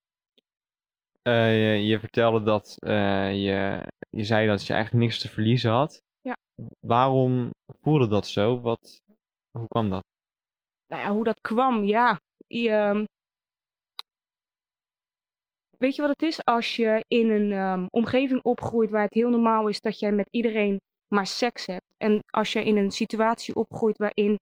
Eh, 1.22 1.78
je, 1.78 1.86
je 1.86 2.00
vertelde 2.00 2.44
dat 2.44 2.76
eh, 2.80 3.32
je, 3.46 3.88
je 4.10 4.24
zei 4.24 4.48
dat 4.48 4.68
je 4.68 4.74
eigenlijk 4.74 5.04
niks 5.04 5.22
te 5.22 5.30
verliezen 5.30 5.72
had. 5.72 6.02
Ja. 6.22 6.38
Waarom 6.80 7.50
voelde 7.82 8.08
dat 8.08 8.28
zo? 8.28 8.62
Wat, 8.62 9.02
hoe 9.52 9.68
kwam 9.68 9.90
dat? 9.90 10.04
Nou 10.88 11.02
ja, 11.02 11.12
hoe 11.12 11.24
dat 11.24 11.42
kwam, 11.42 11.84
ja. 11.84 12.20
Je, 12.48 12.70
ehm, 12.70 13.06
weet 15.78 15.96
je 15.96 16.02
wat 16.02 16.12
het 16.12 16.22
is? 16.22 16.46
Als 16.46 16.76
je 16.76 17.04
in 17.08 17.30
een 17.30 17.52
ehm, 17.52 17.86
omgeving 17.90 18.42
opgroeit 18.44 18.90
waar 18.90 19.04
het 19.04 19.13
heel 19.13 19.30
normaal 19.30 19.68
is 19.68 19.82
dat 19.82 20.00
jij 20.00 20.12
met 20.12 20.28
iedereen 20.32 20.80
maar 21.08 21.28
seks 21.28 21.66
hebt. 21.66 21.86
En 21.98 22.20
als 22.30 22.54
je 22.54 22.63
in 22.63 22.78
een 22.78 22.92
situatie 22.92 23.56
opgroeit 23.56 23.98
waarin 23.98 24.40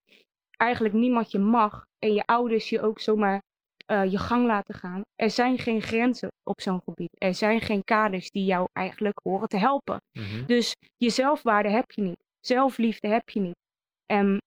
eigenlijk 0.57 0.93
niemand 0.93 1.31
je 1.31 1.39
mag 1.39 1.85
en 1.99 2.13
je 2.13 2.25
ouders 2.25 2.69
je 2.69 2.81
ook 2.81 2.99
zomaar 2.99 3.41
eh, 3.85 4.11
je 4.11 4.17
gang 4.17 4.45
laten 4.45 4.73
gaan. 4.73 5.01
Er 5.15 5.29
zijn 5.29 5.57
geen 5.57 5.81
grenzen 5.81 6.29
op 6.43 6.61
zo'n 6.61 6.81
gebied. 6.83 7.09
Er 7.17 7.33
zijn 7.33 7.61
geen 7.61 7.83
kaders 7.83 8.31
die 8.31 8.45
jou 8.45 8.67
eigenlijk 8.73 9.19
horen 9.23 9.47
te 9.47 9.57
helpen. 9.57 10.01
Dus 10.45 10.75
je 10.97 11.09
zelfwaarde 11.09 11.69
heb 11.69 11.91
je 11.91 12.01
niet. 12.01 12.23
Zelfliefde 12.39 13.07
heb 13.07 13.29
je 13.29 13.39
niet. 13.39 13.57
En 14.05 14.41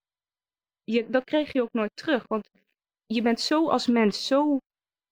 je, 0.85 1.11
dat 1.11 1.25
kreeg 1.25 1.53
je 1.53 1.63
ook 1.63 1.73
nooit 1.73 1.97
terug. 1.97 2.25
Want 2.27 2.49
je 3.07 3.23
bent 3.23 3.41
zo 3.41 3.69
als 3.69 3.87
mens 3.87 4.27
zo 4.27 4.59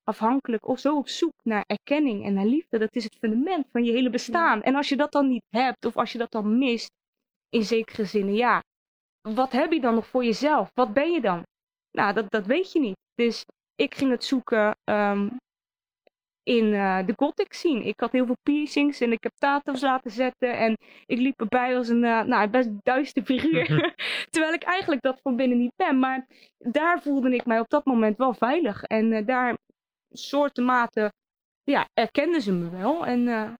afhankelijk 0.06 0.68
of 0.68 0.78
zo 0.78 0.96
op 0.96 1.08
zoek 1.08 1.34
naar 1.42 1.64
erkenning 1.66 2.24
en 2.24 2.34
naar 2.34 2.46
liefde. 2.46 2.78
Dat 2.78 2.94
is 2.94 3.04
het 3.04 3.16
fundament 3.18 3.66
van 3.72 3.84
je 3.84 3.92
hele 3.92 4.10
bestaan. 4.10 4.62
En 4.62 4.74
als 4.74 4.88
je 4.88 4.96
dat 4.96 5.12
dan 5.12 5.28
niet 5.28 5.46
hebt 5.50 5.84
of 5.84 5.96
als 5.96 6.12
je 6.12 6.18
dat 6.18 6.30
dan 6.30 6.58
mist, 6.58 6.90
in 7.48 7.64
zekere 7.64 8.04
zin, 8.04 8.34
ja, 8.34 8.62
wat 9.34 9.52
heb 9.52 9.72
je 9.72 9.80
dan 9.80 9.94
nog 9.94 10.06
voor 10.06 10.24
jezelf? 10.24 10.70
Wat 10.74 10.92
ben 10.92 11.10
je 11.10 11.20
dan? 11.20 11.42
Nou, 11.90 12.14
dat, 12.14 12.30
dat 12.30 12.46
weet 12.46 12.72
je 12.72 12.80
niet. 12.80 12.96
Dus 13.14 13.44
ik 13.74 13.94
ging 13.94 14.10
het 14.10 14.24
zoeken 14.24 14.76
ehm, 14.84 15.28
in 16.42 16.74
eh, 16.74 17.06
de 17.06 17.12
gothic 17.16 17.52
scene. 17.52 17.84
Ik 17.84 18.00
had 18.00 18.12
heel 18.12 18.26
veel 18.26 18.38
piercings 18.42 19.00
en 19.00 19.12
ik 19.12 19.22
heb 19.22 19.32
tattoos 19.38 19.80
laten 19.80 20.10
zetten. 20.10 20.56
En 20.56 20.76
ik 21.06 21.18
liep 21.18 21.40
erbij 21.40 21.76
als 21.76 21.88
een 21.88 22.04
eh, 22.04 22.22
nou, 22.22 22.48
best 22.48 22.70
duister 22.82 23.22
figuur. 23.22 23.94
Terwijl 24.30 24.52
ik 24.52 24.62
eigenlijk 24.62 25.02
dat 25.02 25.20
van 25.22 25.36
binnen 25.36 25.58
niet 25.58 25.76
ben. 25.76 25.98
Maar 25.98 26.26
daar 26.58 27.02
voelde 27.02 27.34
ik 27.34 27.46
mij 27.46 27.60
op 27.60 27.68
dat 27.68 27.84
moment 27.84 28.16
wel 28.16 28.34
veilig. 28.34 28.82
En 28.82 29.12
eh, 29.12 29.26
daar 29.26 29.56
soorten 30.16 30.64
mate 30.64 31.12
ja, 31.70 31.88
erkenden 31.94 32.42
ze 32.42 32.52
me 32.52 32.70
wel. 32.70 33.06
En 33.06 33.28
eh, 33.28 33.52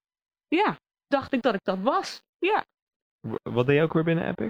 ja, 0.48 0.78
dacht 1.06 1.32
ik 1.32 1.42
dat 1.42 1.54
ik 1.54 1.64
dat 1.64 1.78
was. 1.78 2.22
Ja. 2.38 2.64
Wat 3.42 3.66
deed 3.66 3.76
je 3.76 3.82
ook 3.82 3.92
weer 3.92 4.04
binnen 4.04 4.28
Epic? 4.28 4.48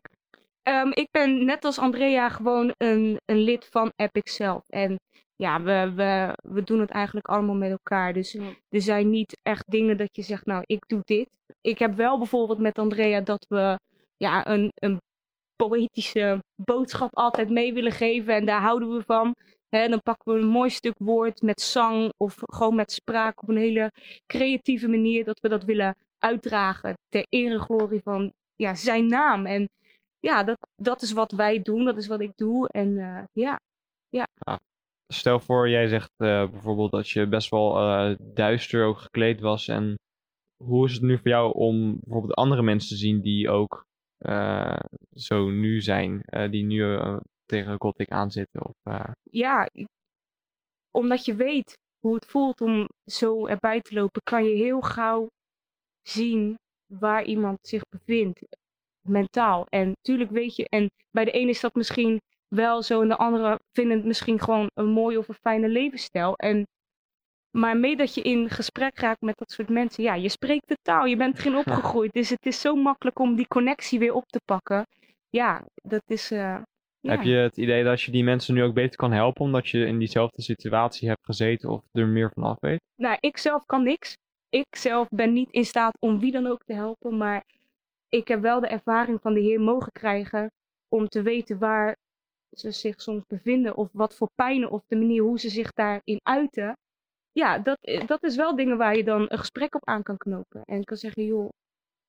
Ehm, 0.63 0.91
ik 0.91 1.09
ben 1.11 1.45
net 1.45 1.65
als 1.65 1.79
Andrea 1.79 2.29
gewoon 2.29 2.75
een, 2.77 3.21
een 3.25 3.39
lid 3.39 3.67
van 3.71 3.93
Epic 3.97 4.35
zelf. 4.35 4.69
En 4.69 5.01
ja, 5.37 5.63
we, 5.63 5.93
we, 5.95 6.33
we 6.49 6.63
doen 6.63 6.81
het 6.81 6.91
eigenlijk 6.91 7.27
allemaal 7.27 7.55
met 7.55 7.71
elkaar. 7.71 8.13
Dus 8.13 8.35
er 8.69 8.83
zijn 8.83 9.11
niet 9.11 9.39
echt 9.43 9.71
dingen 9.71 9.97
dat 9.97 10.17
je 10.17 10.23
zegt, 10.23 10.47
nou, 10.47 10.63
ik 10.67 10.87
doe 10.87 11.01
dit. 11.05 11.29
Ik 11.61 11.79
heb 11.79 11.95
wel 11.95 12.19
bijvoorbeeld 12.19 12.59
met 12.59 12.79
Andrea 12.79 13.21
dat 13.21 13.47
we 13.49 13.79
ja, 14.17 14.47
een, 14.47 14.73
een 14.75 15.01
poëtische 15.57 16.45
boodschap 16.55 17.17
altijd 17.17 17.51
mee 17.51 17.75
willen 17.75 17.93
geven. 17.93 18.35
En 18.35 18.45
daar 18.47 18.61
houden 18.61 18.97
we 18.97 19.03
van. 19.03 19.35
Dan 19.69 20.03
pakken 20.03 20.35
we 20.35 20.41
een 20.41 20.47
mooi 20.47 20.71
stuk 20.71 20.95
woord 20.99 21.43
met 21.43 21.61
zang 21.61 22.13
of 22.17 22.35
gewoon 22.39 22.75
met 22.75 22.93
spraak 22.93 23.43
op 23.43 23.49
een 23.49 23.57
hele 23.57 23.93
creatieve 24.27 24.89
manier. 24.89 25.25
Dat 25.25 25.41
we 25.41 25.49
dat 25.49 25.65
willen 25.65 25.97
uitdragen 26.19 26.95
ter 27.09 27.27
ere 27.29 27.59
glorie 27.59 28.01
van 28.03 28.33
ja, 28.57 28.75
zijn 28.75 29.07
naam. 29.07 29.47
En 29.47 29.69
ja, 30.21 30.45
dat, 30.45 30.59
dat 30.77 31.03
is 31.03 31.13
wat 31.13 31.33
wij 31.33 31.63
doen. 31.63 31.85
Dat 31.85 31.97
is 31.97 32.07
wat 32.07 32.21
ik 32.21 32.33
doe. 32.37 32.69
En 32.69 32.99
eh, 32.99 33.25
ja, 33.33 33.61
Stel 35.13 35.41
voor, 35.41 35.69
jij 35.69 35.89
zegt 35.89 36.11
eh, 36.17 36.51
bijvoorbeeld 36.51 36.91
dat 36.91 37.09
je 37.09 37.27
best 37.27 37.51
wel 37.51 37.79
eh, 37.79 38.17
duister 38.21 38.85
ook 38.85 38.99
gekleed 38.99 39.41
was. 39.41 39.69
En 39.69 39.95
hoe 40.65 40.87
is 40.87 40.93
het 40.93 41.03
nu 41.03 41.19
voor 41.19 41.29
jou 41.29 41.55
om 41.55 41.99
bijvoorbeeld 42.01 42.35
andere 42.35 42.63
mensen 42.63 42.89
te 42.89 42.97
zien 42.97 43.21
die 43.21 43.51
ook 43.51 43.87
zo 45.15 45.51
nu 45.51 45.81
zijn? 45.81 46.21
die 46.51 46.65
nu 46.65 46.99
tegen 47.47 47.77
Gothic 47.81 48.11
aanzitten? 48.11 48.65
Of, 48.67 48.75
eh, 48.83 49.11
ja, 49.23 49.69
omdat 50.91 51.25
je 51.25 51.35
weet 51.35 51.79
hoe 52.01 52.15
het 52.15 52.27
voelt 52.27 52.61
om 52.61 52.89
zo 53.05 53.47
erbij 53.47 53.81
te 53.81 53.95
lopen, 53.95 54.23
kan 54.23 54.45
je 54.45 54.55
heel 54.57 54.81
gauw 54.81 55.27
zien 56.03 56.59
waar 56.87 57.25
iemand 57.25 57.59
zich 57.63 57.83
bevindt, 57.89 58.41
mentaal. 59.09 59.67
En 59.67 59.89
natuurlijk 59.89 60.31
weet 60.31 60.57
je, 60.57 60.69
en 60.69 60.91
bij 61.11 61.25
de 61.25 61.31
ene 61.31 61.51
is 61.51 61.61
dat 61.61 61.75
misschien 61.75 62.21
wel 62.49 62.83
zo, 62.83 63.03
en 63.03 63.09
de 63.09 63.17
andere 63.17 63.59
vinden 63.73 63.97
het 63.97 64.07
misschien 64.07 64.41
gewoon 64.41 64.71
een 64.75 64.89
mooie 64.91 65.19
of 65.19 65.29
een 65.29 65.35
fijne 65.35 65.69
levensstijl. 65.69 66.37
En, 66.37 66.67
maar 67.51 67.77
mee 67.77 67.97
dat 67.97 68.15
je 68.15 68.23
in 68.23 68.51
gesprek 68.51 68.99
raakt 68.99 69.21
met 69.21 69.37
dat 69.37 69.51
soort 69.51 69.69
mensen, 69.69 70.03
ja, 70.05 70.15
je 70.15 70.29
spreekt 70.29 70.69
de 70.69 70.77
taal, 70.83 71.05
je 71.05 71.17
bent 71.17 71.39
erin 71.39 71.57
opgegroeid, 71.67 72.13
dus 72.13 72.29
het 72.31 72.47
is 72.47 72.61
zo 72.61 72.75
makkelijk 72.75 73.19
om 73.19 73.37
die 73.37 73.47
connectie 73.49 73.99
weer 73.99 74.13
op 74.15 74.27
te 74.27 74.41
pakken. 74.45 74.87
Ja, 75.31 75.65
dat 75.75 76.03
is. 76.07 76.31
eh, 76.31 76.63
ja. 77.07 77.17
Heb 77.17 77.23
je 77.23 77.35
het 77.35 77.57
idee 77.57 77.85
dat 77.85 78.03
je 78.03 78.11
die 78.11 78.25
mensen 78.25 78.55
nu 78.55 78.63
ook 78.63 78.75
beter 78.75 78.97
kan 78.97 79.13
helpen 79.13 79.45
omdat 79.45 79.69
je 79.69 79.87
in 79.87 79.99
diezelfde 79.99 80.43
situatie 80.43 81.09
hebt 81.09 81.25
gezeten 81.25 81.71
of 81.71 81.83
er 81.93 82.07
meer 82.07 82.31
van 82.35 82.43
af 82.43 82.61
weet? 82.61 82.81
Nou, 82.97 83.17
ik 83.21 83.37
zelf 83.37 83.67
kan 83.67 83.83
niks. 83.83 84.17
Ik 84.49 84.77
zelf 84.77 85.09
ben 85.09 85.33
niet 85.33 85.51
in 85.51 85.65
staat 85.65 85.97
om 86.01 86.19
wie 86.19 86.33
dan 86.33 86.47
ook 86.47 86.65
te 86.65 86.75
helpen. 86.75 87.17
Maar 87.17 87.45
ik 88.09 88.29
heb 88.29 88.41
wel 88.41 88.61
de 88.61 88.67
ervaring 88.67 89.21
van 89.21 89.35
de 89.35 89.41
Heer 89.41 89.61
mogen 89.61 89.93
krijgen 89.93 90.51
om 90.89 91.09
te 91.09 91.23
weten 91.23 91.59
waar 91.59 91.97
ze 92.51 92.71
zich 92.71 93.01
soms 93.01 93.23
bevinden. 93.27 93.77
Of 93.77 93.89
wat 93.93 94.17
voor 94.17 94.31
pijnen 94.35 94.71
of 94.71 94.85
de 94.87 94.97
manier 94.97 95.23
hoe 95.23 95.39
ze 95.39 95.49
zich 95.49 95.73
daarin 95.73 96.21
uiten. 96.23 96.77
Ja, 97.33 97.59
dat, 97.59 97.79
dat 98.07 98.23
is 98.23 98.37
wel 98.37 98.57
dingen 98.57 98.77
waar 98.77 98.97
je 98.97 99.05
dan 99.05 99.27
een 99.29 99.39
gesprek 99.39 99.75
op 99.75 99.87
aan 99.87 100.03
kan 100.03 100.17
knopen. 100.17 100.63
En 100.65 100.85
kan 100.85 100.97
zeggen, 100.97 101.25
joh, 101.25 101.49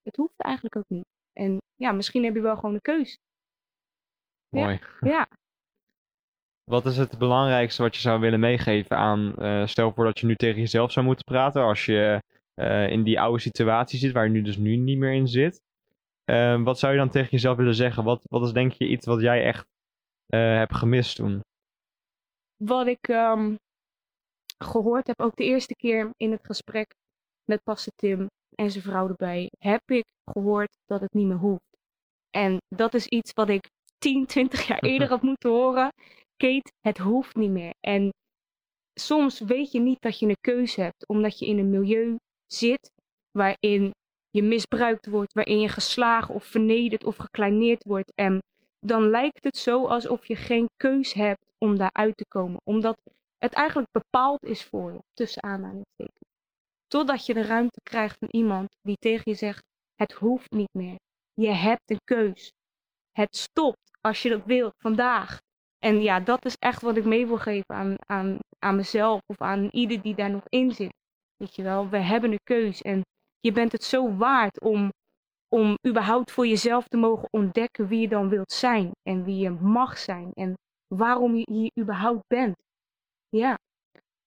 het 0.04 0.16
hoeft 0.16 0.38
eigenlijk 0.38 0.76
ook 0.76 0.90
niet. 0.90 1.06
En 1.34 1.58
ja, 1.76 1.92
misschien 1.92 2.24
heb 2.24 2.36
je 2.36 2.42
wel 2.42 2.56
gewoon 2.56 2.74
een 2.74 2.82
keus. 2.82 3.18
Mooi. 4.50 4.80
Ja, 5.00 5.28
Wat 6.64 6.86
is 6.86 6.98
het 6.98 7.18
belangrijkste 7.18 7.82
wat 7.82 7.96
je 7.96 8.02
zou 8.02 8.20
willen 8.20 8.40
meegeven 8.40 8.98
aan, 8.98 9.36
eh, 9.36 9.68
stel 9.68 9.94
voor 9.94 10.06
dat 10.06 10.20
je 10.20 10.26
nu 10.26 10.36
tegen 10.36 10.60
jezelf 10.60 10.92
zou 10.92 11.06
moeten 11.06 11.26
praten 11.26 11.62
als 11.62 11.86
je 11.86 12.22
eh, 12.54 12.90
in 12.90 13.04
die 13.04 13.20
oude 13.20 13.40
situatie 13.40 14.00
zit, 14.00 14.12
waar 14.12 14.24
je 14.24 14.32
nu 14.32 14.42
dus 14.42 14.58
nu 14.58 14.76
niet 14.76 14.98
meer 14.98 15.14
in 15.14 15.28
zit. 15.28 15.62
Eh, 16.24 16.64
wat 16.64 16.80
zou 16.80 16.94
je 16.94 17.00
dan 17.00 17.10
tegen 17.10 17.30
jezelf 17.30 17.58
willen 17.58 17.76
zeggen? 17.76 18.04
Wat, 18.04 18.22
wat 18.30 18.44
is 18.44 18.52
denk 18.52 18.72
je 18.72 18.88
iets 18.88 19.06
wat 19.06 19.22
jij 19.22 19.44
echt 19.44 19.66
eh, 20.26 20.40
hebt 20.40 20.76
gemist 20.76 21.16
toen? 21.16 21.42
wat 22.58 22.88
ik 22.88 23.08
ehm, 23.08 23.56
gehoord 24.58 25.08
heb, 25.08 25.22
ook 25.22 25.36
de 25.36 25.44
eerste 25.44 25.76
keer 25.76 26.10
in 26.18 26.32
het 26.32 26.46
gesprek 26.46 26.96
met 27.44 27.64
Pastor 27.64 27.94
Tim 27.96 28.28
en 28.56 28.72
zijn 28.72 28.84
vrouw 28.84 29.08
erbij, 29.08 29.50
heb 29.60 29.82
ik 29.86 30.06
gehoord 30.32 30.78
dat 30.86 31.02
het 31.02 31.14
niet 31.14 31.28
meer 31.28 31.38
hoeft. 31.38 31.78
En 32.30 32.58
dat 32.76 32.94
is 32.94 33.08
iets 33.08 33.32
wat 33.34 33.50
ik 33.50 33.70
10, 33.98 34.26
20 34.26 34.68
jaar 34.68 34.80
eerder 34.80 35.08
had 35.08 35.22
moeten 35.22 35.50
horen. 35.50 35.94
Kate, 36.38 36.72
het 36.82 36.98
hoeft 36.98 37.36
niet 37.36 37.52
meer. 37.52 37.74
En 37.80 38.14
soms 38.94 39.40
weet 39.40 39.72
je 39.72 39.80
niet 39.80 40.02
dat 40.02 40.20
je 40.20 40.28
een 40.28 40.42
keuze 40.42 40.82
hebt, 40.82 41.08
omdat 41.08 41.40
je 41.40 41.46
in 41.46 41.58
een 41.58 41.70
milieu 41.70 42.16
zit 42.46 42.92
waarin 43.32 43.92
je 44.30 44.44
misbruikt 44.44 45.08
wordt, 45.08 45.34
waarin 45.34 45.60
je 45.60 45.70
geslagen 45.70 46.36
of 46.36 46.44
vernederd 46.46 47.04
of 47.04 47.16
gekleineerd 47.16 47.84
wordt. 47.84 48.12
En 48.16 48.40
dan 48.80 49.10
lijkt 49.10 49.44
het 49.44 49.58
zo 49.58 49.86
alsof 49.86 50.26
je 50.26 50.36
geen 50.36 50.70
keus 50.76 51.14
hebt 51.14 51.46
om 51.58 51.78
daaruit 51.78 52.18
te 52.18 52.26
komen. 52.28 52.60
Omdat 52.64 52.98
het 53.38 53.54
eigenlijk 53.54 53.92
bepaald 53.92 54.44
is 54.44 54.64
voor 54.64 54.94
je, 54.94 55.00
tussen 55.14 55.44
aanhalingstekens. 55.44 56.32
Totdat 56.88 57.26
je 57.26 57.34
de 57.34 57.42
ruimte 57.42 57.80
krijgt 57.84 58.18
van 58.18 58.28
iemand 58.32 58.68
die 58.82 58.98
tegen 59.00 59.32
je 59.32 59.38
zegt, 59.38 59.64
het 59.96 60.12
hoeft 60.12 60.52
niet 60.52 60.74
meer. 60.74 60.96
Je 61.34 61.52
hebt 61.52 61.92
een 61.92 62.02
keus. 62.04 62.52
Het 63.12 63.36
stopt 63.36 63.87
als 64.08 64.22
je 64.22 64.30
dat 64.30 64.46
wilt, 64.46 64.74
vandaag. 64.78 65.40
En 65.80 66.02
ja, 66.02 66.20
dat 66.20 66.46
is 66.46 66.56
echt 66.60 66.82
wat 66.82 66.98
ik 66.98 67.06
mee 67.06 67.28
wil 67.28 67.38
geven 67.38 67.76
aan, 67.76 67.96
aan, 68.06 68.38
aan 68.60 68.76
mezelf 68.76 69.22
of 69.26 69.42
aan 69.42 69.68
ieder 69.72 70.02
die 70.02 70.16
daar 70.16 70.30
nog 70.30 70.44
in 70.50 70.72
zit. 70.72 70.94
Weet 71.36 71.56
je 71.56 71.64
wel, 71.64 71.90
we 71.90 71.98
hebben 71.98 72.32
een 72.32 72.44
keus 72.44 72.82
en 72.82 73.02
je 73.40 73.52
bent 73.52 73.72
het 73.72 73.84
zo 73.84 74.16
waard 74.16 74.62
om, 74.62 74.90
om 75.56 75.76
überhaupt 75.88 76.32
voor 76.32 76.48
jezelf 76.48 76.88
te 76.88 76.98
mogen 76.98 77.28
ontdekken 77.32 77.88
wie 77.88 78.00
je 78.00 78.08
dan 78.08 78.30
wilt 78.30 78.52
zijn 78.52 78.92
en 79.10 79.24
wie 79.24 79.38
je 79.38 79.50
mag 79.50 79.98
zijn 79.98 80.32
en 80.34 80.54
waarom 80.96 81.36
je 81.36 81.48
hier 81.52 81.72
überhaupt 81.84 82.28
bent. 82.28 82.56
Ja, 83.30 83.56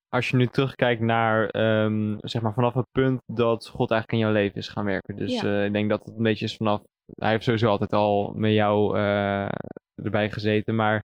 Als 0.08 0.28
je 0.30 0.36
nu 0.36 0.46
terugkijkt 0.46 1.00
naar, 1.00 1.48
ehm, 1.48 2.16
zeg 2.20 2.42
maar, 2.42 2.52
vanaf 2.54 2.74
het 2.74 2.86
punt 2.90 3.20
dat 3.26 3.68
God 3.68 3.90
eigenlijk 3.90 4.12
in 4.22 4.26
jouw 4.28 4.42
leven 4.42 4.56
is 4.56 4.68
gaan 4.68 4.84
werken. 4.84 5.16
Dus 5.16 5.40
Ja. 5.40 5.42
eh, 5.58 5.64
ik 5.64 5.72
denk 5.72 5.88
dat 5.90 6.04
het 6.04 6.16
een 6.16 6.22
beetje 6.22 6.44
is 6.44 6.56
vanaf, 6.56 6.82
hij 7.14 7.30
heeft 7.30 7.44
sowieso 7.44 7.68
altijd 7.68 7.92
al 7.92 8.32
met 8.36 8.52
jou 8.52 8.96
eh, 8.98 9.48
erbij 9.94 10.30
gezeten, 10.30 10.74
maar 10.74 11.02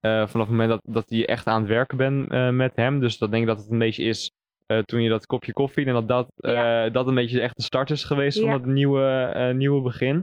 eh, 0.00 0.26
vanaf 0.26 0.46
het 0.48 0.56
moment 0.56 0.68
dat, 0.68 0.94
dat 0.94 1.04
je 1.08 1.26
echt 1.26 1.46
aan 1.46 1.60
het 1.60 1.68
werken 1.70 1.96
bent 1.96 2.30
eh, 2.30 2.50
met 2.50 2.76
hem, 2.76 3.00
dus 3.00 3.18
dat 3.18 3.30
denk 3.30 3.42
ik 3.42 3.48
dat 3.48 3.58
het 3.58 3.70
een 3.70 3.78
beetje 3.78 4.04
is 4.04 4.30
toen 4.84 5.02
je 5.02 5.08
dat 5.08 5.26
kopje 5.26 5.52
koffie 5.52 5.86
en 5.86 5.92
dat 5.92 6.08
dat, 6.08 6.28
dat 6.92 7.06
een 7.06 7.14
beetje 7.14 7.40
echt 7.40 7.56
de 7.56 7.62
start 7.62 7.90
is 7.90 8.04
geweest 8.04 8.40
van 8.40 8.48
het 8.50 8.64
nieuwe, 8.66 9.52
nieuwe 9.56 9.82
begin. 9.82 10.22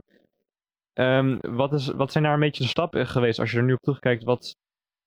Ehm, 0.92 1.38
wat, 1.40 1.72
is, 1.72 1.86
wat 1.86 2.12
zijn 2.12 2.24
daar 2.24 2.32
een 2.32 2.40
beetje 2.40 2.62
de 2.62 2.68
stappen 2.68 3.06
geweest, 3.06 3.38
als 3.38 3.50
je 3.50 3.56
er 3.56 3.64
nu 3.64 3.72
op 3.72 3.80
terugkijkt, 3.80 4.24
wat, 4.24 4.56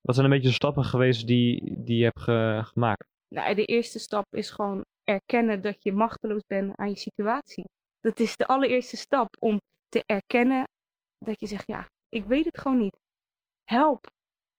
wat 0.02 0.16
zijn 0.16 0.28
een 0.28 0.34
beetje 0.34 0.48
de 0.48 0.54
stappen 0.54 0.84
geweest 0.84 1.28
die, 1.28 1.76
die 1.78 1.98
je 1.98 2.04
hebt 2.04 2.22
ge- 2.22 2.62
gemaakt? 2.64 3.06
nou, 3.28 3.56
de 3.56 3.66
eerste 3.66 4.00
stap 4.00 4.26
is 4.30 4.50
gewoon 4.50 4.86
erkennen 5.04 5.62
dat 5.62 5.84
je 5.84 5.94
machteloos 5.94 6.44
bent 6.48 6.76
aan 6.76 6.90
je 6.90 6.98
situatie. 6.98 7.64
Dat 8.00 8.20
is 8.20 8.38
de 8.38 8.48
allereerste 8.48 8.98
stap 8.98 9.28
om 9.40 9.62
te 9.92 10.04
erkennen 10.06 10.64
dat 11.18 11.40
je 11.40 11.48
zegt, 11.48 11.68
ja, 11.68 11.88
ik 12.10 12.26
weet 12.26 12.46
het 12.46 12.58
gewoon 12.58 12.78
niet. 12.78 12.98
Help. 13.64 14.06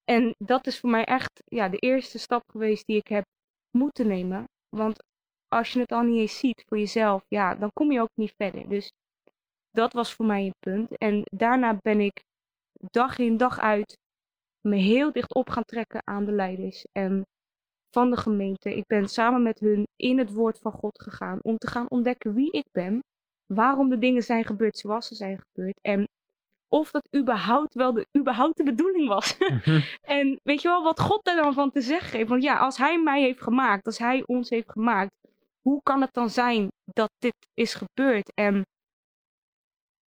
En 0.05 0.35
dat 0.39 0.67
is 0.67 0.81
voor 0.81 0.91
mij 0.91 1.05
echt 1.05 1.43
ja, 1.45 1.69
de 1.69 1.79
eerste 1.79 2.19
stap 2.19 2.43
geweest 2.51 2.87
die 2.87 2.97
ik 2.97 3.09
heb 3.09 3.25
moeten 3.71 4.07
nemen. 4.07 4.45
Want 4.69 5.05
als 5.49 5.73
je 5.73 5.81
het 5.81 5.93
al 5.93 6.03
niet 6.03 6.21
eens 6.21 6.39
ziet 6.39 6.65
voor 6.67 6.79
jezelf, 6.79 7.25
ja, 7.29 7.55
dan 7.55 7.71
kom 7.73 7.93
je 7.93 8.01
ook 8.01 8.15
niet 8.15 8.35
verder. 8.37 8.69
Dus 8.69 8.91
dat 9.71 9.93
was 9.93 10.15
voor 10.15 10.27
mij 10.27 10.45
een 10.45 10.59
punt. 10.59 10.97
En 10.99 11.23
daarna 11.25 11.79
ben 11.83 12.01
ik 12.01 12.23
dag 12.91 13.19
in 13.19 13.37
dag 13.37 13.59
uit 13.59 13.99
me 14.61 14.77
heel 14.77 15.13
dicht 15.13 15.35
op 15.35 15.51
gaan 15.51 15.65
trekken 15.65 16.01
aan 16.05 16.25
de 16.25 16.33
leiders 16.33 16.85
en 16.93 17.27
van 17.91 18.11
de 18.11 18.17
gemeente. 18.17 18.77
Ik 18.77 18.87
ben 18.87 19.09
samen 19.09 19.43
met 19.43 19.59
hun 19.59 19.87
in 19.97 20.19
het 20.19 20.33
woord 20.33 20.59
van 20.59 20.73
God 20.73 21.03
gegaan 21.03 21.39
om 21.43 21.57
te 21.57 21.67
gaan 21.67 21.91
ontdekken 21.91 22.35
wie 22.35 22.51
ik 22.51 22.67
ben, 22.73 23.01
waarom 23.55 23.89
de 23.89 23.99
dingen 23.99 24.23
zijn 24.23 24.45
gebeurd 24.45 24.79
zoals 24.79 25.07
ze 25.07 25.15
zijn 25.15 25.39
gebeurd 25.39 25.79
en 25.83 26.09
of 26.69 26.91
dat 26.91 27.09
überhaupt 27.17 27.75
wel 27.75 27.93
de, 27.93 28.07
überhaupt 28.19 28.57
de 28.57 28.63
bedoeling 28.63 29.09
was. 29.09 29.37
en 30.19 30.41
weet 30.43 30.63
je 30.63 30.69
wel 30.69 30.83
wat 30.83 31.01
God 31.01 31.25
daar 31.25 31.43
dan 31.43 31.55
van 31.55 31.71
te 31.71 31.81
zeggen 31.81 32.17
heeft? 32.17 32.29
Want 32.29 32.43
ja, 32.43 32.59
als 32.59 32.77
Hij 32.77 33.03
mij 33.03 33.21
heeft 33.21 33.43
gemaakt, 33.43 33.87
als 33.87 33.99
Hij 33.99 34.23
ons 34.27 34.51
heeft 34.51 34.71
gemaakt, 34.71 35.11
hoe 35.61 35.81
kan 35.83 36.01
het 36.01 36.13
dan 36.13 36.31
zijn 36.31 36.73
dat 36.85 37.11
dit 37.19 37.35
is 37.55 37.75
gebeurd? 37.75 38.33
En 38.35 38.65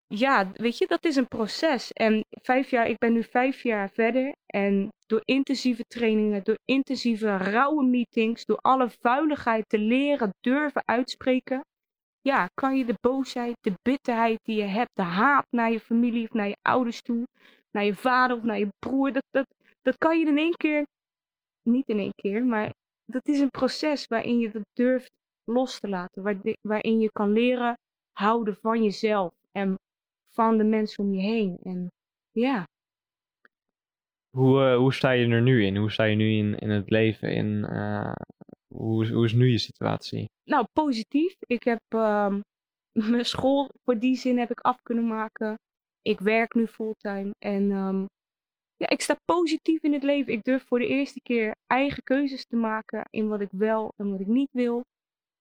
ja, 0.07 0.50
weet 0.52 0.78
je, 0.78 0.87
dat 0.87 1.04
is 1.04 1.16
een 1.16 1.28
proces. 1.28 1.92
En 1.92 2.24
vijf 2.30 2.70
jaar, 2.70 2.88
ik 2.88 2.98
ben 2.98 3.12
nu 3.12 3.22
vijf 3.22 3.62
jaar 3.62 3.90
verder. 3.90 4.35
En 4.46 4.88
door 5.07 5.22
intensieve 5.24 5.85
trainingen, 5.85 6.44
door 6.44 6.59
intensieve 6.64 7.37
rauwe 7.37 7.85
meetings, 7.85 8.44
door 8.44 8.59
alle 8.59 8.90
vuiligheid 8.90 9.68
te 9.68 9.78
leren, 9.78 10.35
durven 10.40 10.83
uitspreken. 10.85 11.64
Ja, 12.24 12.48
kan 12.54 12.76
je 12.76 12.84
de 12.84 12.94
boosheid, 13.00 13.56
de 13.60 13.72
bitterheid 13.82 14.38
die 14.42 14.56
je 14.56 14.62
hebt, 14.62 14.90
de 14.94 15.02
haat 15.02 15.46
naar 15.50 15.72
je 15.72 15.80
familie 15.80 16.24
of 16.24 16.32
naar 16.32 16.48
je 16.48 16.56
ouders 16.62 17.02
toe, 17.02 17.26
naar 17.70 17.84
je 17.84 17.94
vader 17.94 18.37
of 18.37 18.42
naar 18.42 18.58
je 18.58 18.68
broer, 18.78 19.12
dat, 19.12 19.24
dat, 19.30 19.46
dat 19.82 19.98
kan 19.98 20.18
je 20.18 20.26
in 20.26 20.38
één 20.38 20.56
keer, 20.56 20.87
niet 21.62 21.88
in 21.88 21.98
één 21.98 22.14
keer, 22.14 22.44
maar 22.44 22.72
dat 23.04 23.28
is 23.28 23.40
een 23.40 23.50
proces 23.50 24.06
waarin 24.06 24.38
je 24.38 24.50
dat 24.50 24.62
durft 24.72 25.10
los 25.44 25.80
te 25.80 25.88
laten. 25.88 26.22
waar- 26.22 26.56
waarin 26.60 27.00
je 27.00 27.10
kan 27.12 27.32
leren 27.32 27.78
houden 28.12 28.56
van 28.56 28.82
jezelf 28.82 29.32
en 29.52 29.74
van 30.30 30.58
de 30.58 30.64
mensen 30.64 31.04
om 31.04 31.14
je 31.14 31.20
heen. 31.22 31.58
En 31.62 31.88
ja, 32.32 32.66
Hoe, 34.37 34.64
eh, 34.64 34.76
hoe 34.76 34.94
sta 34.94 35.10
je 35.10 35.26
er 35.28 35.42
nu 35.42 35.64
in? 35.64 35.76
Hoe 35.76 35.90
sta 35.90 36.04
je 36.04 36.16
nu 36.16 36.30
in, 36.30 36.58
in 36.58 36.70
het 36.70 36.90
leven? 36.90 37.32
In, 37.34 37.64
eh, 37.64 38.12
hoe, 38.76 39.02
is- 39.04 39.10
hoe 39.10 39.24
is 39.24 39.32
nu 39.32 39.50
je 39.50 39.58
situatie? 39.58 40.30
nou, 40.44 40.66
positief. 40.72 41.34
Ik 41.38 41.62
heb 41.62 41.80
ehm, 41.88 42.40
mijn 43.12 43.24
school 43.24 43.68
voor 43.84 43.98
die 43.98 44.16
zin 44.16 44.38
heb 44.38 44.50
ik 44.50 44.60
af 44.60 44.82
kunnen 44.82 45.06
maken. 45.06 45.58
Ik 46.02 46.20
werk 46.20 46.54
nu 46.54 46.66
fulltime. 46.66 47.30
En 47.38 47.70
ehm, 47.70 48.04
ja, 48.76 48.88
ik 48.88 49.00
sta 49.00 49.16
positief 49.24 49.82
in 49.82 49.92
het 49.92 50.02
leven. 50.02 50.32
Ik 50.32 50.42
durf 50.42 50.64
voor 50.66 50.78
de 50.78 50.87
eerste 50.87 51.20
keer 51.20 51.54
eigen 51.66 52.02
keuzes 52.02 52.44
te 52.46 52.56
maken 52.56 53.04
in 53.10 53.28
wat 53.28 53.40
ik 53.40 53.48
wel 53.50 53.92
en 53.96 54.10
wat 54.10 54.20
ik 54.20 54.26
niet 54.26 54.50
wil. 54.52 54.82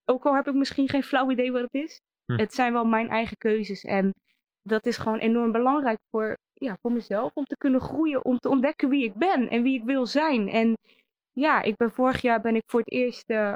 Ook 0.06 0.26
al 0.26 0.36
heb 0.36 0.48
ik 0.48 0.54
misschien 0.54 0.90
geen 0.90 1.04
flauw 1.04 1.32
idee 1.32 1.52
wat 1.52 1.62
het 1.62 1.74
is. 1.84 2.00
Hm. 2.26 2.38
Het 2.40 2.54
zijn 2.54 2.74
wel 2.74 2.86
mijn 2.86 3.10
eigen 3.10 3.38
keuzes. 3.38 3.84
En 3.84 4.12
dat 4.62 4.86
is 4.86 4.98
gewoon 4.98 5.20
enorm 5.20 5.52
belangrijk 5.52 6.00
voor, 6.10 6.38
ja, 6.54 6.78
voor 6.82 6.92
mezelf. 6.92 7.32
Om 7.34 7.46
te 7.46 7.58
kunnen 7.58 7.82
groeien, 7.82 8.26
om 8.26 8.38
te 8.38 8.50
ontdekken 8.50 8.90
wie 8.90 9.04
ik 9.04 9.14
ben 9.14 9.50
en 9.50 9.64
wie 9.64 9.80
ik 9.80 9.84
wil 9.86 10.06
zijn. 10.06 10.50
En 10.50 10.74
ja, 11.34 11.62
ik 11.62 11.76
ben 11.76 11.92
vorig 11.92 12.22
jaar 12.22 12.42
ben 12.42 12.56
ik 12.56 12.64
voor 12.66 12.80
het 12.80 12.92
eerst 12.92 13.30
eh, 13.30 13.54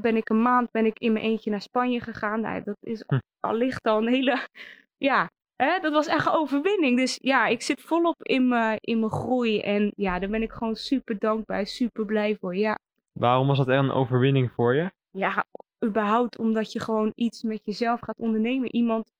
ben 0.00 0.16
ik 0.16 0.28
een 0.28 0.42
maand 0.42 0.70
ben 0.70 0.86
ik 0.86 0.98
in 0.98 1.12
mijn 1.12 1.24
eentje 1.24 1.50
naar 1.50 1.60
Spanje 1.60 2.00
gegaan. 2.00 2.40
Nou, 2.40 2.62
dat 2.62 2.76
is 2.80 3.04
Hm. 3.06 3.18
allicht 3.40 3.84
al 3.86 3.98
een 3.98 4.12
hele, 4.12 4.46
ja, 5.08 5.30
hè, 5.56 5.78
dat 5.80 5.92
was 5.92 6.06
echt 6.06 6.26
een 6.26 6.32
overwinning. 6.32 6.96
Dus 6.96 7.18
ja, 7.22 7.46
ik 7.46 7.62
zit 7.62 7.80
volop 7.80 8.22
in 8.22 8.48
mijn, 8.48 8.78
in 8.80 8.98
mijn 8.98 9.12
groei. 9.12 9.60
En 9.60 9.92
ja, 9.96 10.18
daar 10.18 10.28
ben 10.28 10.42
ik 10.42 10.52
gewoon 10.52 10.76
super 10.76 11.18
dankbaar, 11.18 11.66
super 11.66 12.04
blij 12.04 12.36
voor. 12.36 12.56
Ja, 12.56 12.78
Waarom 13.12 13.46
was 13.46 13.58
dat 13.58 13.68
echt 13.68 13.78
een 13.78 13.90
overwinning 13.90 14.52
voor 14.52 14.74
je? 14.74 14.90
ja, 15.10 15.44
überhaupt 15.84 16.38
omdat 16.38 16.72
je 16.72 16.80
gewoon 16.80 17.12
iets 17.14 17.42
met 17.42 17.60
jezelf 17.64 18.00
gaat 18.00 18.18
ondernemen. 18.18 18.74
Iemand 18.74 19.12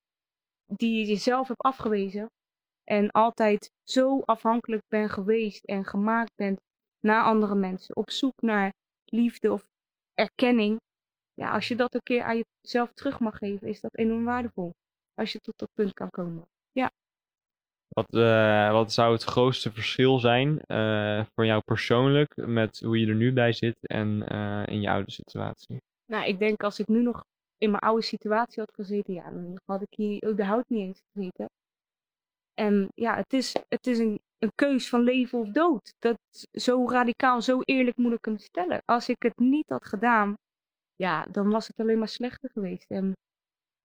die 0.67 0.99
je 0.99 1.05
jezelf 1.07 1.49
hebt 1.49 1.63
afgewezen. 1.63 2.31
En 2.85 3.11
altijd 3.11 3.71
zo 3.83 4.21
afhankelijk 4.21 4.83
bent 4.89 5.11
geweest 5.11 5.65
en 5.65 5.85
gemaakt 5.85 6.33
bent 6.35 6.61
naar 7.07 7.23
andere 7.23 7.55
mensen. 7.55 7.97
Op 7.97 8.11
zoek 8.11 8.43
naar 8.43 8.73
liefde 9.05 9.53
of 9.53 9.67
erkenning. 10.15 10.81
Ja, 11.35 11.53
als 11.53 11.69
je 11.69 11.77
dat 11.77 11.95
een 11.95 12.03
keer 12.03 12.23
aan 12.23 12.43
jezelf 12.61 12.93
terug 12.93 13.21
mag 13.21 13.39
geven, 13.39 13.69
is 13.69 13.81
dat 13.81 13.97
enorm 13.97 14.25
waardevol. 14.25 14.75
Als 15.15 15.33
je 15.33 15.39
tot 15.39 15.59
dat 15.59 15.71
punt 15.75 15.93
kan 15.93 16.11
komen. 16.11 16.49
Wat, 17.97 18.15
eh, 18.15 18.73
wat 18.73 18.93
zou 18.93 19.13
het 19.13 19.23
grootste 19.23 19.73
verschil 19.73 20.19
zijn 20.19 20.61
eh, 20.61 21.25
voor 21.35 21.47
jou 21.47 21.63
persoonlijk 21.65 22.37
met 22.37 22.81
hoe 22.81 23.01
je 23.01 23.07
er 23.07 23.15
nu 23.15 23.33
bij 23.33 23.53
zit 23.53 23.77
en 23.81 24.29
eh, 24.29 24.63
in 24.67 24.81
je 24.81 24.91
oude 24.91 25.11
situatie? 25.11 25.77
Nou, 26.07 26.27
ik 26.27 26.39
denk 26.39 26.63
als 26.63 26.79
ik 26.79 26.89
nu 26.89 27.03
nog 27.03 27.25
in 27.59 27.71
mijn 27.71 27.83
oude 27.83 28.03
situatie 28.03 28.61
had 28.61 28.75
gezeten, 28.75 29.15
ja, 29.15 29.31
dan 29.31 29.61
had 29.65 29.83
ik 29.83 29.95
hier 29.97 30.29
überhaupt 30.29 30.69
niet 30.69 30.81
eens 30.81 31.03
gezeten. 31.13 31.47
En 32.61 32.89
ja, 32.95 33.17
het 33.17 33.33
is, 33.33 33.55
het 33.69 33.87
is 33.87 33.99
een, 33.99 34.21
een 34.39 34.53
keus 34.55 34.89
van 34.89 35.03
leven 35.03 35.39
of 35.39 35.49
dood. 35.49 35.93
Dat 35.99 36.19
zo 36.53 36.89
radicaal, 36.89 37.43
zo 37.43 37.61
eerlijk 37.65 37.97
moet 37.97 38.13
ik 38.13 38.25
hem 38.25 38.39
stellen. 38.39 38.83
Als 38.85 39.09
ik 39.09 39.23
het 39.23 39.39
niet 39.39 39.69
had 39.69 39.85
gedaan, 39.85 40.35
ja, 40.97 41.27
dan 41.31 41.51
was 41.51 41.67
het 41.67 41.81
alleen 41.81 41.99
maar 41.99 42.09
slechter 42.09 42.51
geweest. 42.53 42.91
En 42.91 43.13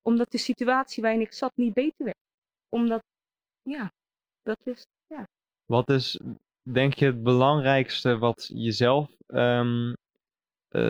omdat 0.02 0.32
de 0.32 0.38
situatie 0.38 1.04
waarin 1.04 1.22
ik 1.22 1.34
zat 1.34 1.52
niet 1.56 1.74
beter 1.74 2.06
werd. 2.06 2.18
Omdat, 2.70 3.02
ja, 3.62 3.92
dat 4.42 4.58
is, 4.64 4.86
ja. 5.08 5.24
Wat 5.66 5.90
is, 5.90 6.20
denk 6.62 6.94
je, 6.94 7.06
het 7.06 7.24
belangrijkste 7.24 8.18
wat 8.18 8.50
jezelf. 8.54 9.10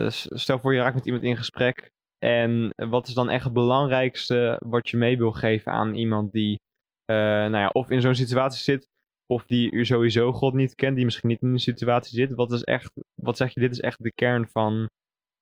s- 0.08 0.28
stel 0.30 0.58
voor 0.58 0.74
je 0.74 0.80
raakt 0.80 0.94
met 0.94 1.06
iemand 1.06 1.24
in 1.24 1.36
gesprek. 1.36 1.90
En 2.18 2.72
wat 2.76 3.06
is 3.08 3.14
dan 3.14 3.28
echt 3.30 3.44
het 3.44 3.52
belangrijkste 3.52 4.60
wat 4.64 4.88
je 4.88 4.96
mee 4.96 5.18
wil 5.18 5.32
geven 5.32 5.72
aan 5.72 5.94
iemand 5.94 6.32
die, 6.32 6.60
nou 7.06 7.56
ja, 7.56 7.68
of 7.68 7.90
in 7.90 8.00
zo'n 8.00 8.14
situatie 8.14 8.62
zit, 8.62 8.88
of 9.26 9.46
die 9.46 9.70
u 9.70 9.84
sowieso 9.84 10.32
God 10.32 10.54
niet 10.54 10.74
kent, 10.74 10.96
die 10.96 11.04
misschien 11.04 11.28
niet 11.28 11.42
in 11.42 11.48
een 11.48 11.58
situatie 11.58 12.14
zit. 12.14 12.34
Wat 12.34 12.52
is 12.52 12.62
echt, 12.62 12.92
wat 13.14 13.36
zeg 13.36 13.54
je, 13.54 13.60
dit 13.60 13.70
is 13.70 13.80
echt 13.80 14.02
de 14.02 14.12
kern 14.12 14.48
van, 14.48 14.88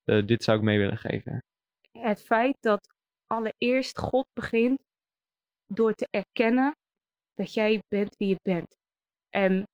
eh, 0.04 0.26
dit 0.26 0.44
zou 0.44 0.58
ik 0.58 0.64
mee 0.64 0.78
willen 0.78 0.98
geven. 0.98 1.42
het 1.90 2.22
feit 2.22 2.56
dat 2.60 2.94
allereerst 3.26 3.98
God 3.98 4.26
begint 4.32 4.78
door 5.66 5.94
te 5.94 6.06
erkennen 6.10 6.76
dat 7.34 7.54
jij 7.54 7.82
bent 7.88 8.16
wie 8.16 8.28
je 8.28 8.36
bent. 8.42 8.76
En 9.28 9.64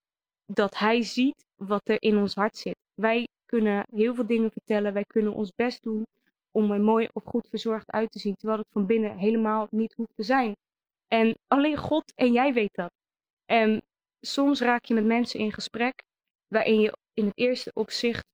dat 0.53 0.79
Hij 0.79 1.03
ziet 1.03 1.45
wat 1.55 1.89
er 1.89 2.03
in 2.03 2.17
ons 2.17 2.35
hart 2.35 2.57
zit. 2.57 2.77
Wij 2.95 3.29
kunnen 3.47 3.87
heel 3.91 4.15
veel 4.15 4.27
dingen 4.27 4.51
vertellen, 4.51 4.93
wij 4.93 5.05
kunnen 5.05 5.35
ons 5.35 5.53
best 5.55 5.83
doen 5.83 6.05
om 6.51 6.71
er 6.71 6.81
mooi 6.81 7.09
of 7.13 7.25
goed 7.25 7.49
verzorgd 7.49 7.91
uit 7.91 8.11
te 8.11 8.19
zien, 8.19 8.35
terwijl 8.35 8.59
het 8.59 8.69
van 8.73 8.87
binnen 8.87 9.17
helemaal 9.17 9.67
niet 9.71 9.95
hoeft 9.95 10.15
te 10.15 10.23
zijn. 10.23 10.55
En 11.09 11.39
alleen 11.47 11.77
God 11.77 12.13
en 12.15 12.33
jij 12.33 12.53
weet 12.53 12.75
dat. 12.75 12.91
En 13.45 13.83
soms 14.21 14.61
raak 14.61 14.85
je 14.85 14.95
met 14.95 15.05
mensen 15.05 15.41
in 15.41 15.53
gesprek 15.53 16.03
waarin 16.49 16.81
je 16.81 16.97
in 17.13 17.25
het 17.25 17.39
eerste 17.39 17.71
opzicht 17.75 18.25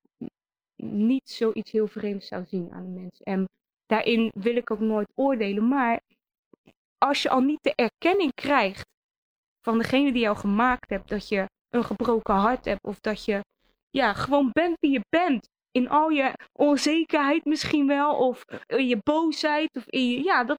niet 0.82 1.30
zoiets 1.30 1.70
heel 1.70 1.86
vreemds 1.86 2.26
zou 2.26 2.44
zien 2.46 2.72
aan 2.72 2.82
de 2.82 3.00
mens. 3.00 3.20
En 3.22 3.48
daarin 3.86 4.30
wil 4.34 4.56
ik 4.56 4.70
ook 4.70 4.80
nooit 4.80 5.12
oordelen. 5.14 5.68
Maar 5.68 6.00
als 6.98 7.22
je 7.22 7.28
al 7.28 7.40
niet 7.40 7.62
de 7.62 7.74
erkenning 7.74 8.34
krijgt 8.34 8.88
van 9.60 9.78
degene 9.78 10.12
die 10.12 10.22
jou 10.22 10.36
gemaakt 10.36 10.90
hebt, 10.90 11.08
dat 11.08 11.28
je 11.28 11.46
een 11.68 11.84
gebroken 11.84 12.34
hart 12.34 12.64
hebt 12.64 12.84
of 12.84 13.00
dat 13.00 13.24
je 13.24 13.40
ja, 13.90 14.12
gewoon 14.12 14.50
bent 14.52 14.76
wie 14.80 14.90
je 14.90 15.00
bent. 15.08 15.48
In 15.70 15.88
al 15.88 16.08
je 16.08 16.32
onzekerheid 16.52 17.44
misschien 17.44 17.86
wel, 17.86 18.16
of 18.16 18.44
in 18.66 18.86
je 18.86 18.98
boosheid, 19.02 19.76
of 19.76 19.86
in 19.86 20.08
je. 20.08 20.22
Ja, 20.22 20.44
dat, 20.44 20.58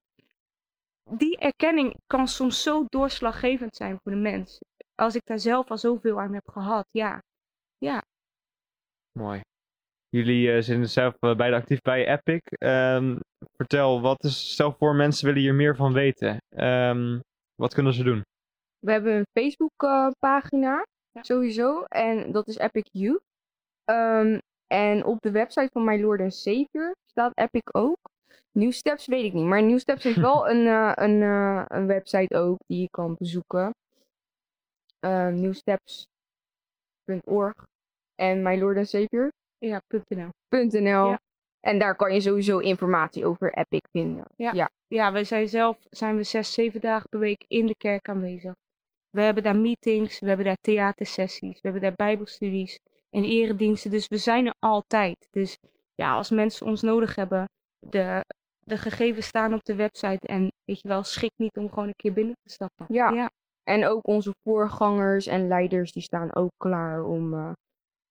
die 1.10 1.38
erkenning 1.38 1.96
kan 2.08 2.28
soms 2.28 2.64
zo 2.64 2.86
doorslaggevend 2.90 3.76
zijn 3.76 4.00
voor 4.04 4.12
de 4.12 4.18
mens. 4.18 4.60
Als 4.96 5.16
ik 5.16 5.22
daar 5.26 5.40
zelf 5.40 5.70
al 5.72 5.78
zoveel 5.78 6.20
aan 6.20 6.34
heb 6.34 6.50
gehad, 6.50 6.88
ja. 6.92 7.22
Mooi. 9.20 9.42
Jullie 10.10 10.52
eh, 10.52 10.62
zijn 10.62 10.90
zelf 10.90 11.16
eh, 11.20 11.36
beide 11.36 11.56
actief 11.56 11.82
bij 11.82 12.08
Epic. 12.08 12.42
Ehm, 12.44 13.18
vertel, 13.56 14.02
wat 14.02 14.24
is, 14.24 14.52
stel 14.52 14.72
voor 14.72 14.96
mensen 14.96 15.26
willen 15.26 15.42
hier 15.42 15.54
meer 15.54 15.76
van 15.76 15.94
weten. 15.94 16.38
Ehm, 16.50 17.20
wat 17.56 17.74
kunnen 17.74 17.94
ze 17.94 18.04
doen? 18.04 18.22
We 18.80 18.92
hebben 18.92 19.14
een 19.14 19.26
Facebook 19.40 19.84
eh, 19.84 20.08
pagina, 20.20 20.86
Ja. 21.12 21.24
sowieso. 21.24 21.84
En 21.84 22.32
dat 22.32 22.48
is 22.48 22.58
Epic 22.58 22.88
Youth. 22.92 23.22
Ehm, 23.84 24.40
en 24.68 25.06
op 25.06 25.22
de 25.22 25.32
website 25.32 25.70
van 25.72 25.84
My 25.84 26.02
Lord 26.02 26.22
and 26.22 26.34
Savior 26.34 26.96
staat 27.06 27.38
Epic 27.38 27.62
ook. 27.72 27.98
New 28.54 28.72
Steps 28.72 29.06
weet 29.06 29.24
ik 29.24 29.34
niet. 29.34 29.46
Maar 29.46 29.64
New 29.64 29.80
Steps 29.80 30.04
heeft 30.04 30.20
wel 30.20 30.48
een, 30.52 30.68
eh, 30.68 30.92
een, 30.96 31.22
eh, 31.22 31.66
een 31.68 31.88
website 31.88 32.38
ook 32.38 32.58
die 32.68 32.82
je 32.82 32.90
kan 32.90 33.16
bezoeken. 33.18 33.76
Uh, 35.06 35.28
newsteps.org 35.28 36.08
en 38.16 38.42
My 38.42 38.60
Lord 38.60 38.78
and 38.78 38.90
Savior. 38.90 39.32
Ja, 39.58 39.82
.nl. 40.08 40.30
.nl. 40.50 41.08
Ja. 41.08 41.20
En 41.60 41.80
daar 41.80 41.96
kan 41.96 42.14
je 42.14 42.22
sowieso 42.22 42.58
informatie 42.58 43.26
over 43.26 43.54
Epic 43.54 43.82
vinden. 43.92 44.26
Ja. 44.36 44.52
ja. 44.54 44.70
Ja, 44.88 45.12
wij 45.12 45.24
zijn 45.24 45.50
zelf 45.50 45.78
zijn 45.90 46.16
we 46.16 46.24
zes, 46.24 46.54
zeven 46.54 46.82
dagen 46.82 47.10
per 47.10 47.20
week 47.20 47.46
in 47.48 47.66
de 47.66 47.76
kerk 47.76 48.10
aanwezig. 48.10 48.54
We 49.10 49.22
hebben 49.22 49.44
daar 49.44 49.56
meetings, 49.56 50.20
we 50.20 50.28
hebben 50.28 50.46
daar 50.46 50.58
theatersessies, 50.62 51.54
we 51.54 51.60
hebben 51.62 51.82
daar 51.82 51.96
bijbelstudies 51.96 52.80
en 53.10 53.24
erediensten. 53.24 53.92
Dus 53.92 54.08
we 54.08 54.18
zijn 54.18 54.46
er 54.46 54.56
altijd. 54.60 55.28
Dus 55.32 55.58
ja, 55.96 56.16
als 56.16 56.30
mensen 56.30 56.66
ons 56.66 56.82
nodig 56.82 57.16
hebben, 57.16 57.50
de, 57.80 58.24
de 58.66 58.78
gegevens 58.78 59.26
staan 59.28 59.54
op 59.54 59.64
de 59.64 59.76
website. 59.76 60.28
En 60.28 60.52
weet 60.66 60.80
je 60.82 60.88
wel, 60.88 61.04
schik 61.04 61.32
niet 61.36 61.58
om 61.58 61.70
gewoon 61.70 61.88
een 61.88 61.96
keer 61.96 62.14
binnen 62.14 62.36
te 62.44 62.54
stappen. 62.54 62.86
Ja. 62.90 63.10
ja. 63.10 63.30
En 63.64 63.86
ook 63.86 64.08
onze 64.08 64.34
voorgangers 64.44 65.26
en 65.28 65.48
leiders 65.48 65.92
die 65.92 66.04
staan 66.04 66.36
ook 66.36 66.52
klaar 66.58 67.04
om 67.04 67.34
eh, 67.34 67.52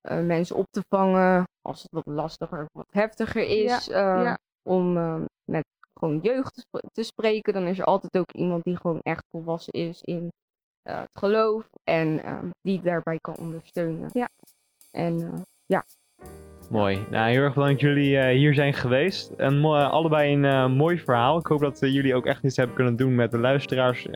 eh, 0.01 0.25
mensen 0.27 0.57
op 0.57 0.67
te 0.71 0.83
vangen 0.89 1.45
als 1.63 1.83
het 1.83 1.91
wat 1.93 2.07
lastiger 2.07 2.61
of 2.63 2.69
wat 2.73 2.87
heftiger 2.91 3.43
is. 3.43 3.89
eh, 3.89 4.23
ja. 4.23 4.39
Om 4.69 4.93
met 5.45 5.65
gewoon 5.99 6.19
jeugd 6.23 6.55
te, 6.55 6.61
sp- 6.61 6.89
te 6.93 7.03
spreken. 7.03 7.53
Dan 7.53 7.67
is 7.67 7.79
er 7.79 7.85
altijd 7.85 8.17
ook 8.19 8.33
iemand 8.33 8.65
die 8.65 8.77
gewoon 8.77 9.01
echt 9.03 9.25
volwassen 9.31 9.73
is 9.73 10.01
in 10.03 10.29
het 10.83 11.09
geloof 11.19 11.69
en 11.85 12.21
die 12.61 12.81
daarbij 12.81 13.19
kan 13.21 13.37
ondersteunen. 13.37 14.11
Ja. 14.13 14.29
En 14.91 15.21
eh, 15.67 15.81
Mooi. 16.73 16.99
Nou, 17.11 17.31
heel 17.31 17.41
erg 17.43 17.55
bedankt 17.55 17.81
dat 17.81 17.91
jullie 17.91 18.19
eh, 18.19 18.37
hier 18.37 18.55
zijn 18.55 18.73
geweest. 18.75 19.31
En 19.37 19.59
mo- 19.59 19.75
allebei 19.77 20.33
een 20.33 20.45
eh, 20.45 20.69
mooi 20.69 20.99
verhaal. 20.99 21.39
Ik 21.39 21.47
hoop 21.47 21.61
dat 21.61 21.79
jullie 21.81 22.15
ook 22.15 22.27
echt 22.27 22.45
iets 22.45 22.57
hebben 22.57 22.77
kunnen 22.77 22.97
doen 22.97 23.15
met 23.15 23.31
de 23.31 23.39
luisteraars. 23.39 24.07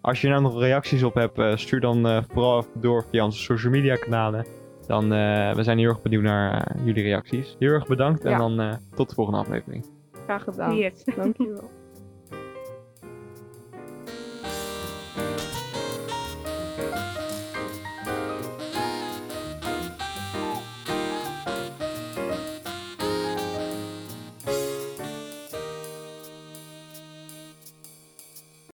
Als 0.00 0.20
je 0.20 0.26
er 0.26 0.32
nou 0.32 0.44
nog 0.52 0.60
reacties 0.60 1.02
op 1.02 1.14
hebt, 1.14 1.38
eh, 1.38 1.56
stuur 1.56 1.80
dan 1.80 2.06
eh, 2.06 2.22
vooral 2.32 2.58
even 2.58 2.80
door 2.80 3.04
via 3.10 3.24
onze 3.24 3.38
social 3.42 3.72
media 3.72 3.94
kanalen. 3.94 4.46
Dan, 4.86 5.12
eh, 5.12 5.54
we 5.54 5.62
zijn 5.62 5.78
heel 5.78 5.88
erg 5.88 6.02
benieuwd 6.02 6.22
naar 6.22 6.62
eh, 6.66 6.84
jullie 6.86 7.02
reacties. 7.02 7.56
Heel 7.58 7.70
erg 7.72 7.86
bedankt 7.86 8.24
en 8.24 8.30
Ja. 8.30 8.38
dan 8.38 8.60
eh, 8.60 8.72
tot 8.94 9.08
de 9.08 9.14
volgende 9.14 9.40
aflevering. 9.40 9.84
graag 10.24 10.42
gedaan. 10.44 10.76
Yes. 10.76 11.04
Dankjewel. 11.16 11.70